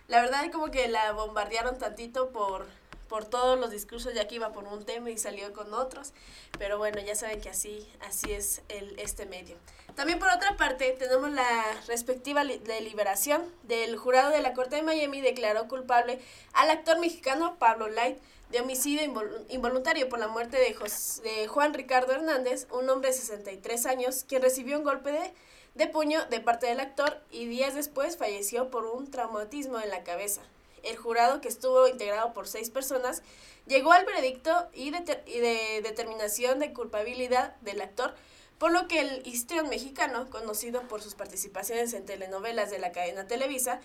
la 0.08 0.22
verdad 0.22 0.50
como 0.50 0.70
que 0.70 0.88
la 0.88 1.12
bombardearon 1.12 1.78
tantito 1.78 2.30
por 2.30 2.66
por 3.08 3.24
todos 3.24 3.58
los 3.58 3.70
discursos, 3.70 4.14
ya 4.14 4.26
que 4.26 4.36
iba 4.36 4.52
por 4.52 4.64
un 4.64 4.84
tema 4.84 5.10
y 5.10 5.18
salió 5.18 5.52
con 5.52 5.72
otros, 5.74 6.12
pero 6.58 6.78
bueno, 6.78 7.00
ya 7.00 7.14
saben 7.14 7.40
que 7.40 7.48
así, 7.48 7.88
así 8.00 8.32
es 8.32 8.62
el, 8.68 8.98
este 8.98 9.26
medio. 9.26 9.56
También 9.94 10.18
por 10.18 10.28
otra 10.28 10.56
parte, 10.56 10.94
tenemos 10.98 11.30
la 11.30 11.64
respectiva 11.86 12.44
deliberación 12.44 13.42
del 13.62 13.96
jurado 13.96 14.30
de 14.30 14.40
la 14.40 14.52
Corte 14.52 14.76
de 14.76 14.82
Miami 14.82 15.20
declaró 15.20 15.68
culpable 15.68 16.20
al 16.52 16.70
actor 16.70 16.98
mexicano 16.98 17.56
Pablo 17.58 17.88
Light 17.88 18.18
de 18.50 18.60
homicidio 18.60 19.02
involuntario 19.48 20.08
por 20.08 20.18
la 20.18 20.28
muerte 20.28 20.56
de, 20.56 20.76
de 21.22 21.48
Juan 21.48 21.74
Ricardo 21.74 22.12
Hernández, 22.12 22.66
un 22.70 22.88
hombre 22.90 23.10
de 23.10 23.16
63 23.16 23.86
años, 23.86 24.24
quien 24.28 24.42
recibió 24.42 24.78
un 24.78 24.84
golpe 24.84 25.10
de, 25.10 25.32
de 25.74 25.86
puño 25.88 26.24
de 26.26 26.40
parte 26.40 26.66
del 26.66 26.80
actor 26.80 27.20
y 27.30 27.46
días 27.46 27.74
después 27.74 28.16
falleció 28.16 28.70
por 28.70 28.86
un 28.86 29.10
traumatismo 29.10 29.80
en 29.80 29.90
la 29.90 30.04
cabeza 30.04 30.42
el 30.86 30.96
jurado, 30.96 31.40
que 31.40 31.48
estuvo 31.48 31.88
integrado 31.88 32.32
por 32.32 32.48
seis 32.48 32.70
personas, 32.70 33.22
llegó 33.66 33.92
al 33.92 34.04
veredicto 34.04 34.68
y 34.72 34.90
de, 34.90 35.80
determinación 35.82 36.58
de 36.58 36.72
culpabilidad 36.72 37.56
del 37.60 37.80
actor, 37.80 38.14
por 38.58 38.72
lo 38.72 38.88
que 38.88 39.00
el 39.00 39.26
histrión 39.26 39.68
mexicano, 39.68 40.30
conocido 40.30 40.82
por 40.82 41.02
sus 41.02 41.14
participaciones 41.14 41.92
en 41.92 42.06
telenovelas 42.06 42.70
de 42.70 42.78
la 42.78 42.92
cadena 42.92 43.26
Televisa, 43.26 43.80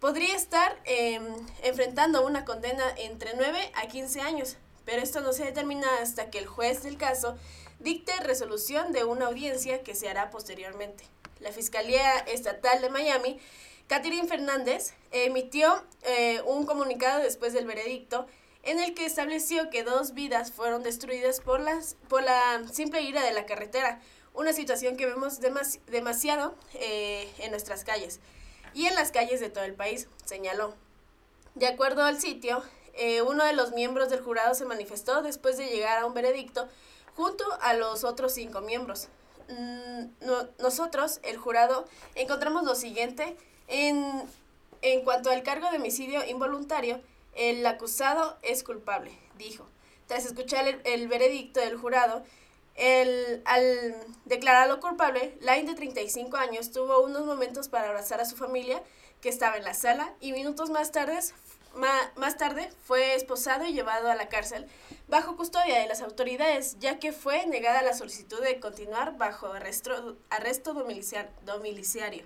podría 0.00 0.34
estar 0.34 0.78
em, 0.84 1.24
enfrentando 1.62 2.26
una 2.26 2.44
condena 2.44 2.84
entre 2.96 3.34
9 3.34 3.72
a 3.74 3.86
15 3.86 4.20
años, 4.20 4.56
pero 4.84 5.02
esto 5.02 5.20
no 5.20 5.32
se 5.32 5.44
determina 5.44 5.86
hasta 6.00 6.30
que 6.30 6.38
el 6.38 6.46
juez 6.46 6.82
del 6.82 6.96
caso 6.96 7.36
dicte 7.78 8.12
resolución 8.20 8.92
de 8.92 9.04
una 9.04 9.26
audiencia 9.26 9.82
que 9.82 9.94
se 9.94 10.08
hará 10.08 10.30
posteriormente. 10.30 11.04
La 11.40 11.52
Fiscalía 11.52 12.18
Estatal 12.20 12.80
de 12.80 12.90
Miami 12.90 13.38
Catherine 13.86 14.26
Fernández 14.26 14.94
emitió 15.12 15.82
eh, 16.02 16.40
un 16.46 16.66
comunicado 16.66 17.22
después 17.22 17.52
del 17.52 17.66
veredicto 17.66 18.26
en 18.62 18.80
el 18.80 18.94
que 18.94 19.06
estableció 19.06 19.70
que 19.70 19.84
dos 19.84 20.12
vidas 20.12 20.50
fueron 20.50 20.82
destruidas 20.82 21.40
por, 21.40 21.60
las, 21.60 21.96
por 22.08 22.24
la 22.24 22.62
simple 22.72 23.00
ira 23.02 23.22
de 23.22 23.32
la 23.32 23.46
carretera, 23.46 24.00
una 24.34 24.52
situación 24.52 24.96
que 24.96 25.06
vemos 25.06 25.38
demasiado 25.86 26.56
eh, 26.74 27.32
en 27.38 27.52
nuestras 27.52 27.84
calles 27.84 28.18
y 28.74 28.86
en 28.86 28.94
las 28.96 29.12
calles 29.12 29.40
de 29.40 29.50
todo 29.50 29.64
el 29.64 29.74
país, 29.74 30.08
señaló. 30.24 30.74
De 31.54 31.68
acuerdo 31.68 32.02
al 32.02 32.20
sitio, 32.20 32.62
eh, 32.94 33.22
uno 33.22 33.44
de 33.44 33.52
los 33.52 33.72
miembros 33.72 34.10
del 34.10 34.20
jurado 34.20 34.54
se 34.54 34.64
manifestó 34.64 35.22
después 35.22 35.56
de 35.56 35.68
llegar 35.68 35.98
a 35.98 36.06
un 36.06 36.12
veredicto 36.12 36.68
junto 37.14 37.44
a 37.62 37.72
los 37.74 38.04
otros 38.04 38.32
cinco 38.32 38.60
miembros. 38.60 39.08
mm, 39.48 40.06
nosotros, 40.58 41.20
el 41.22 41.36
jurado, 41.36 41.86
encontramos 42.16 42.64
lo 42.64 42.74
siguiente. 42.74 43.36
En, 43.68 44.28
cuanto 45.04 45.30
al 45.30 45.42
cargo 45.42 45.70
de 45.70 45.78
homicidio 45.78 46.24
involuntario, 46.26 47.00
el 47.34 47.64
acusado 47.66 48.36
es 48.42 48.62
culpable, 48.62 49.12
dijo. 49.36 49.66
Tras 50.06 50.24
escuchar 50.24 50.80
el, 50.84 51.08
veredicto 51.08 51.60
del 51.60 51.76
jurado, 51.76 52.22
el, 52.76 53.42
al 53.44 53.96
declararlo 54.24 54.80
culpable, 54.80 55.36
Lain 55.40 55.66
de 55.66 55.74
35 55.74 56.36
años 56.36 56.70
tuvo 56.70 57.00
unos 57.02 57.24
momentos 57.24 57.68
para 57.68 57.88
abrazar 57.88 58.20
a 58.20 58.24
su 58.24 58.36
familia 58.36 58.82
que 59.20 59.28
estaba 59.28 59.56
en 59.56 59.64
la 59.64 59.74
sala 59.74 60.14
y 60.20 60.32
minutos 60.32 60.70
más 60.70 60.92
tarde, 60.92 61.18
más 61.74 62.36
tarde 62.36 62.70
fue 62.84 63.14
esposado 63.14 63.66
y 63.66 63.72
llevado 63.72 64.10
a 64.10 64.14
la 64.14 64.28
cárcel 64.28 64.66
bajo 65.08 65.36
custodia 65.36 65.80
de 65.80 65.86
las 65.86 66.02
autoridades, 66.02 66.76
ya 66.78 66.98
que 66.98 67.12
fue 67.12 67.46
negada 67.46 67.82
la 67.82 67.94
solicitud 67.94 68.40
de 68.40 68.60
continuar 68.60 69.16
bajo 69.18 69.52
arresto 69.52 70.74
domiciliario, 71.44 72.24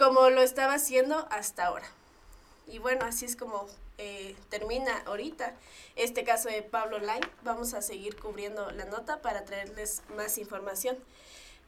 como 0.00 0.30
lo 0.30 0.40
estaba 0.40 0.74
haciendo 0.74 1.28
hasta 1.30 1.66
ahora. 1.66 1.86
Y 2.66 2.78
bueno, 2.78 3.04
así 3.04 3.26
es 3.26 3.36
como 3.36 3.66
eh, 3.98 4.34
termina 4.48 4.96
ahorita 5.04 5.52
este 5.94 6.24
caso 6.24 6.48
de 6.48 6.62
Pablo 6.62 6.98
Lai. 7.00 7.20
Vamos 7.44 7.74
a 7.74 7.82
seguir 7.82 8.16
cubriendo 8.16 8.70
la 8.70 8.86
nota 8.86 9.20
para 9.20 9.44
traerles 9.44 10.00
más 10.16 10.38
información. 10.38 10.96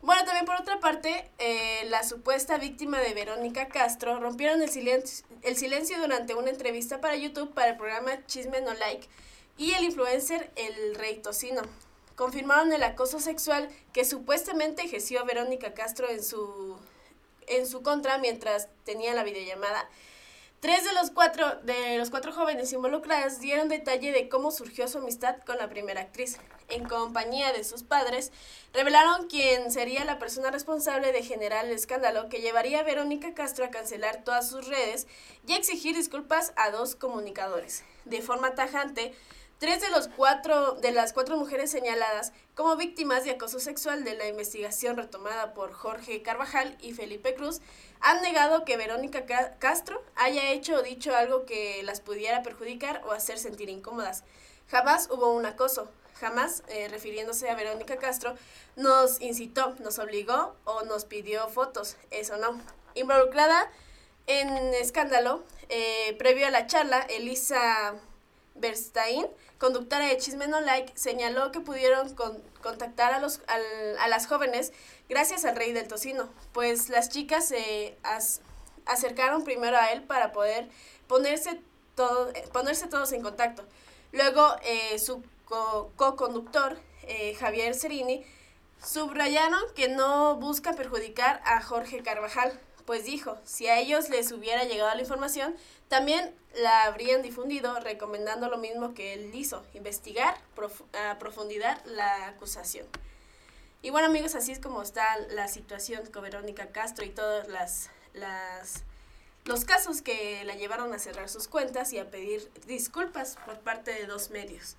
Bueno, 0.01 0.25
también 0.25 0.47
por 0.47 0.59
otra 0.59 0.81
parte, 0.81 1.31
eh, 1.39 1.85
la 1.91 2.05
supuesta 2.05 2.57
víctima 2.57 3.01
de 3.01 3.13
Verónica 3.13 3.69
Castro 3.69 4.19
rompieron 4.19 4.63
el 4.63 4.71
silencio, 4.71 5.27
el 5.43 5.59
silencio 5.59 6.01
durante 6.01 6.35
una 6.35 6.49
entrevista 6.49 7.03
para 7.03 7.17
YouTube 7.17 7.53
para 7.53 7.73
el 7.73 7.77
programa 7.77 8.25
Chisme 8.25 8.63
No 8.63 8.73
Like 8.73 9.09
y 9.59 9.75
el 9.75 9.85
influencer 9.85 10.51
El 10.57 10.95
Rey 10.95 11.19
Tocino. 11.19 11.61
Confirmaron 12.17 12.73
el 12.73 12.83
acoso 12.83 13.21
sexual 13.21 13.69
que 13.93 14.07
supuestamente 14.07 14.83
ejerció 14.83 15.23
Verónica 15.27 15.75
Castro 15.75 16.09
en 16.09 16.23
su, 16.23 16.72
en 17.49 17.67
su 17.67 17.83
contra 17.83 18.19
mientras 18.19 18.69
tenía 18.85 19.15
la 19.15 19.25
videollamada 19.25 19.89
Tres 20.63 20.85
de 20.85 20.93
los 20.93 21.11
cuatro, 21.11 21.57
de 21.65 21.99
los 21.99 22.11
cuatro 22.11 22.33
jóvenes 22.33 22.73
involucrados 22.73 23.41
dieron 23.41 23.69
detalle 23.69 24.13
de 24.13 24.29
cómo 24.29 24.53
surgió 24.53 24.87
su 24.87 24.99
amistad 24.99 25.39
con 25.45 25.59
la 25.59 25.69
primera 25.69 26.03
actriz. 26.03 26.39
En 26.69 26.85
compañía 26.85 27.53
de 27.53 27.65
sus 27.65 27.83
padres, 27.83 28.31
revelaron 28.73 29.27
quién 29.27 29.73
sería 29.73 30.05
la 30.05 30.21
persona 30.21 30.53
responsable 30.53 31.11
de 31.11 31.25
generar 31.25 31.65
el 31.65 31.73
escándalo 31.73 32.29
que 32.29 32.41
llevaría 32.41 32.79
a 32.79 32.85
Verónica 32.85 33.35
Castro 33.35 33.65
a 33.65 33.71
cancelar 33.71 34.23
todas 34.23 34.49
sus 34.49 34.69
redes 34.69 35.09
y 35.49 35.55
a 35.55 35.57
exigir 35.57 35.97
disculpas 35.97 36.53
a 36.55 36.71
dos 36.71 36.95
comunicadores. 36.95 37.83
De 38.05 38.23
forma 38.23 38.55
tajante, 38.55 39.17
Tres 39.63 39.81
de, 39.81 39.91
los 39.91 40.09
cuatro, 40.09 40.73
de 40.73 40.91
las 40.91 41.13
cuatro 41.13 41.37
mujeres 41.37 41.71
señaladas 41.71 42.33
como 42.57 42.75
víctimas 42.75 43.23
de 43.23 43.31
acoso 43.31 43.61
sexual 43.61 44.03
de 44.03 44.17
la 44.17 44.27
investigación 44.27 44.97
retomada 44.97 45.55
por 45.55 45.73
Jorge 45.73 46.21
Carvajal 46.21 46.77
y 46.81 46.95
Felipe 46.95 47.37
Cruz 47.37 47.61
han 48.01 48.23
negado 48.23 48.65
que 48.65 48.77
Verónica 48.77 49.25
Castro 49.61 50.03
haya 50.17 50.51
hecho 50.51 50.75
o 50.75 50.83
dicho 50.83 51.15
algo 51.15 51.47
que 51.47 51.81
las 51.85 52.01
pudiera 52.01 52.43
perjudicar 52.43 53.03
o 53.07 53.13
hacer 53.13 53.39
sentir 53.39 53.69
incómodas. 53.69 54.25
Jamás 54.69 55.09
hubo 55.13 55.33
un 55.33 55.47
acoso, 55.47 55.89
jamás, 56.19 56.65
eh, 56.67 56.89
refiriéndose 56.89 57.49
a 57.49 57.55
Verónica 57.55 57.99
Castro, 57.99 58.35
nos 58.75 59.21
incitó, 59.21 59.77
nos 59.79 60.01
obligó 60.01 60.57
o 60.65 60.83
nos 60.87 61.05
pidió 61.05 61.47
fotos, 61.47 61.99
eso 62.11 62.37
no. 62.37 62.61
Involucrada 62.97 63.71
en 64.27 64.75
escándalo, 64.75 65.45
eh, 65.69 66.17
previo 66.19 66.49
a 66.49 66.51
la 66.51 66.67
charla, 66.67 66.99
Elisa 67.03 67.95
Berstain, 68.57 69.27
conductora 69.63 70.07
de 70.07 70.19
Chisme 70.19 70.49
No 70.49 70.61
Like, 70.61 70.93
señaló 70.97 71.53
que 71.53 71.61
pudieron 71.61 72.13
contactar 72.63 73.15
a, 73.15 73.21
los, 73.21 73.41
a 73.47 74.09
las 74.09 74.27
jóvenes 74.27 74.73
gracias 75.09 75.45
al 75.45 75.55
rey 75.55 75.73
del 75.73 75.87
tocino, 75.87 76.29
pues 76.53 76.89
las 76.89 77.11
chicas 77.11 77.47
se 77.47 77.97
acercaron 78.87 79.45
primero 79.45 79.77
a 79.77 79.93
él 79.93 80.03
para 80.03 80.33
poder 80.33 80.69
ponerse, 81.07 81.61
todo, 81.95 82.33
ponerse 82.53 82.89
todos 82.89 83.13
en 83.13 83.23
contacto. 83.23 83.63
Luego 84.11 84.57
eh, 84.65 84.99
su 84.99 85.23
co-conductor, 85.45 86.77
eh, 87.05 87.37
Javier 87.39 87.77
Cerini, 87.77 88.27
subrayaron 88.85 89.63
que 89.77 89.87
no 89.87 90.35
busca 90.39 90.73
perjudicar 90.73 91.41
a 91.45 91.63
Jorge 91.63 92.03
Carvajal, 92.03 92.59
pues 92.85 93.05
dijo, 93.05 93.39
si 93.45 93.69
a 93.69 93.79
ellos 93.79 94.09
les 94.09 94.33
hubiera 94.33 94.65
llegado 94.65 94.93
la 94.93 95.03
información, 95.03 95.55
también 95.93 96.35
la 96.55 96.85
habrían 96.85 97.21
difundido 97.21 97.79
recomendando 97.79 98.49
lo 98.49 98.57
mismo 98.57 98.95
que 98.95 99.13
él 99.13 99.31
hizo, 99.35 99.63
investigar 99.75 100.41
a 100.95 101.19
profundidad 101.19 101.85
la 101.85 102.29
acusación. 102.29 102.87
Y 103.83 103.91
bueno 103.91 104.09
amigos, 104.09 104.35
así 104.35 104.53
es 104.53 104.59
como 104.59 104.81
está 104.81 105.05
la 105.33 105.49
situación 105.49 106.07
con 106.07 106.23
Verónica 106.23 106.69
Castro 106.69 107.05
y 107.05 107.11
todos 107.11 107.47
las, 107.49 107.91
las, 108.15 108.85
los 109.45 109.67
casos 109.67 110.01
que 110.01 110.43
la 110.47 110.55
llevaron 110.55 110.95
a 110.95 110.99
cerrar 110.99 111.29
sus 111.29 111.47
cuentas 111.47 111.93
y 111.93 111.99
a 111.99 112.11
pedir 112.11 112.51
disculpas 112.67 113.37
por 113.45 113.59
parte 113.59 113.93
de 113.93 114.07
dos 114.07 114.31
medios. 114.31 114.77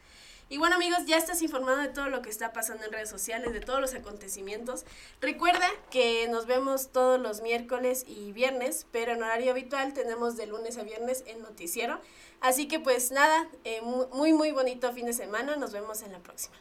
Y 0.54 0.60
bueno 0.60 0.76
amigos, 0.76 1.08
ya 1.08 1.18
estás 1.18 1.42
informado 1.42 1.80
de 1.80 1.88
todo 1.88 2.10
lo 2.10 2.22
que 2.22 2.30
está 2.30 2.54
pasando 2.54 2.86
en 2.86 2.92
redes 2.92 3.10
sociales, 3.10 3.54
de 3.54 3.60
todos 3.60 3.82
los 3.82 3.96
acontecimientos. 3.96 4.86
Recuerda 5.20 5.68
que 5.90 6.28
nos 6.28 6.46
vemos 6.46 6.90
todos 6.90 7.20
los 7.20 7.42
miércoles 7.42 8.06
y 8.08 8.34
viernes, 8.34 8.86
pero 8.92 9.14
en 9.14 9.24
horario 9.24 9.50
habitual 9.50 9.94
tenemos 9.94 10.38
de 10.38 10.46
lunes 10.46 10.78
a 10.78 10.84
viernes 10.84 11.24
en 11.26 11.42
noticiero. 11.42 12.00
Así 12.40 12.68
que 12.68 12.80
pues 12.80 13.10
nada, 13.10 13.50
eh, 13.64 13.82
muy 14.12 14.32
muy 14.34 14.52
bonito 14.52 14.94
fin 14.94 15.08
de 15.08 15.14
semana, 15.14 15.56
nos 15.56 15.72
vemos 15.72 16.04
en 16.04 16.12
la 16.12 16.20
próxima. 16.20 16.56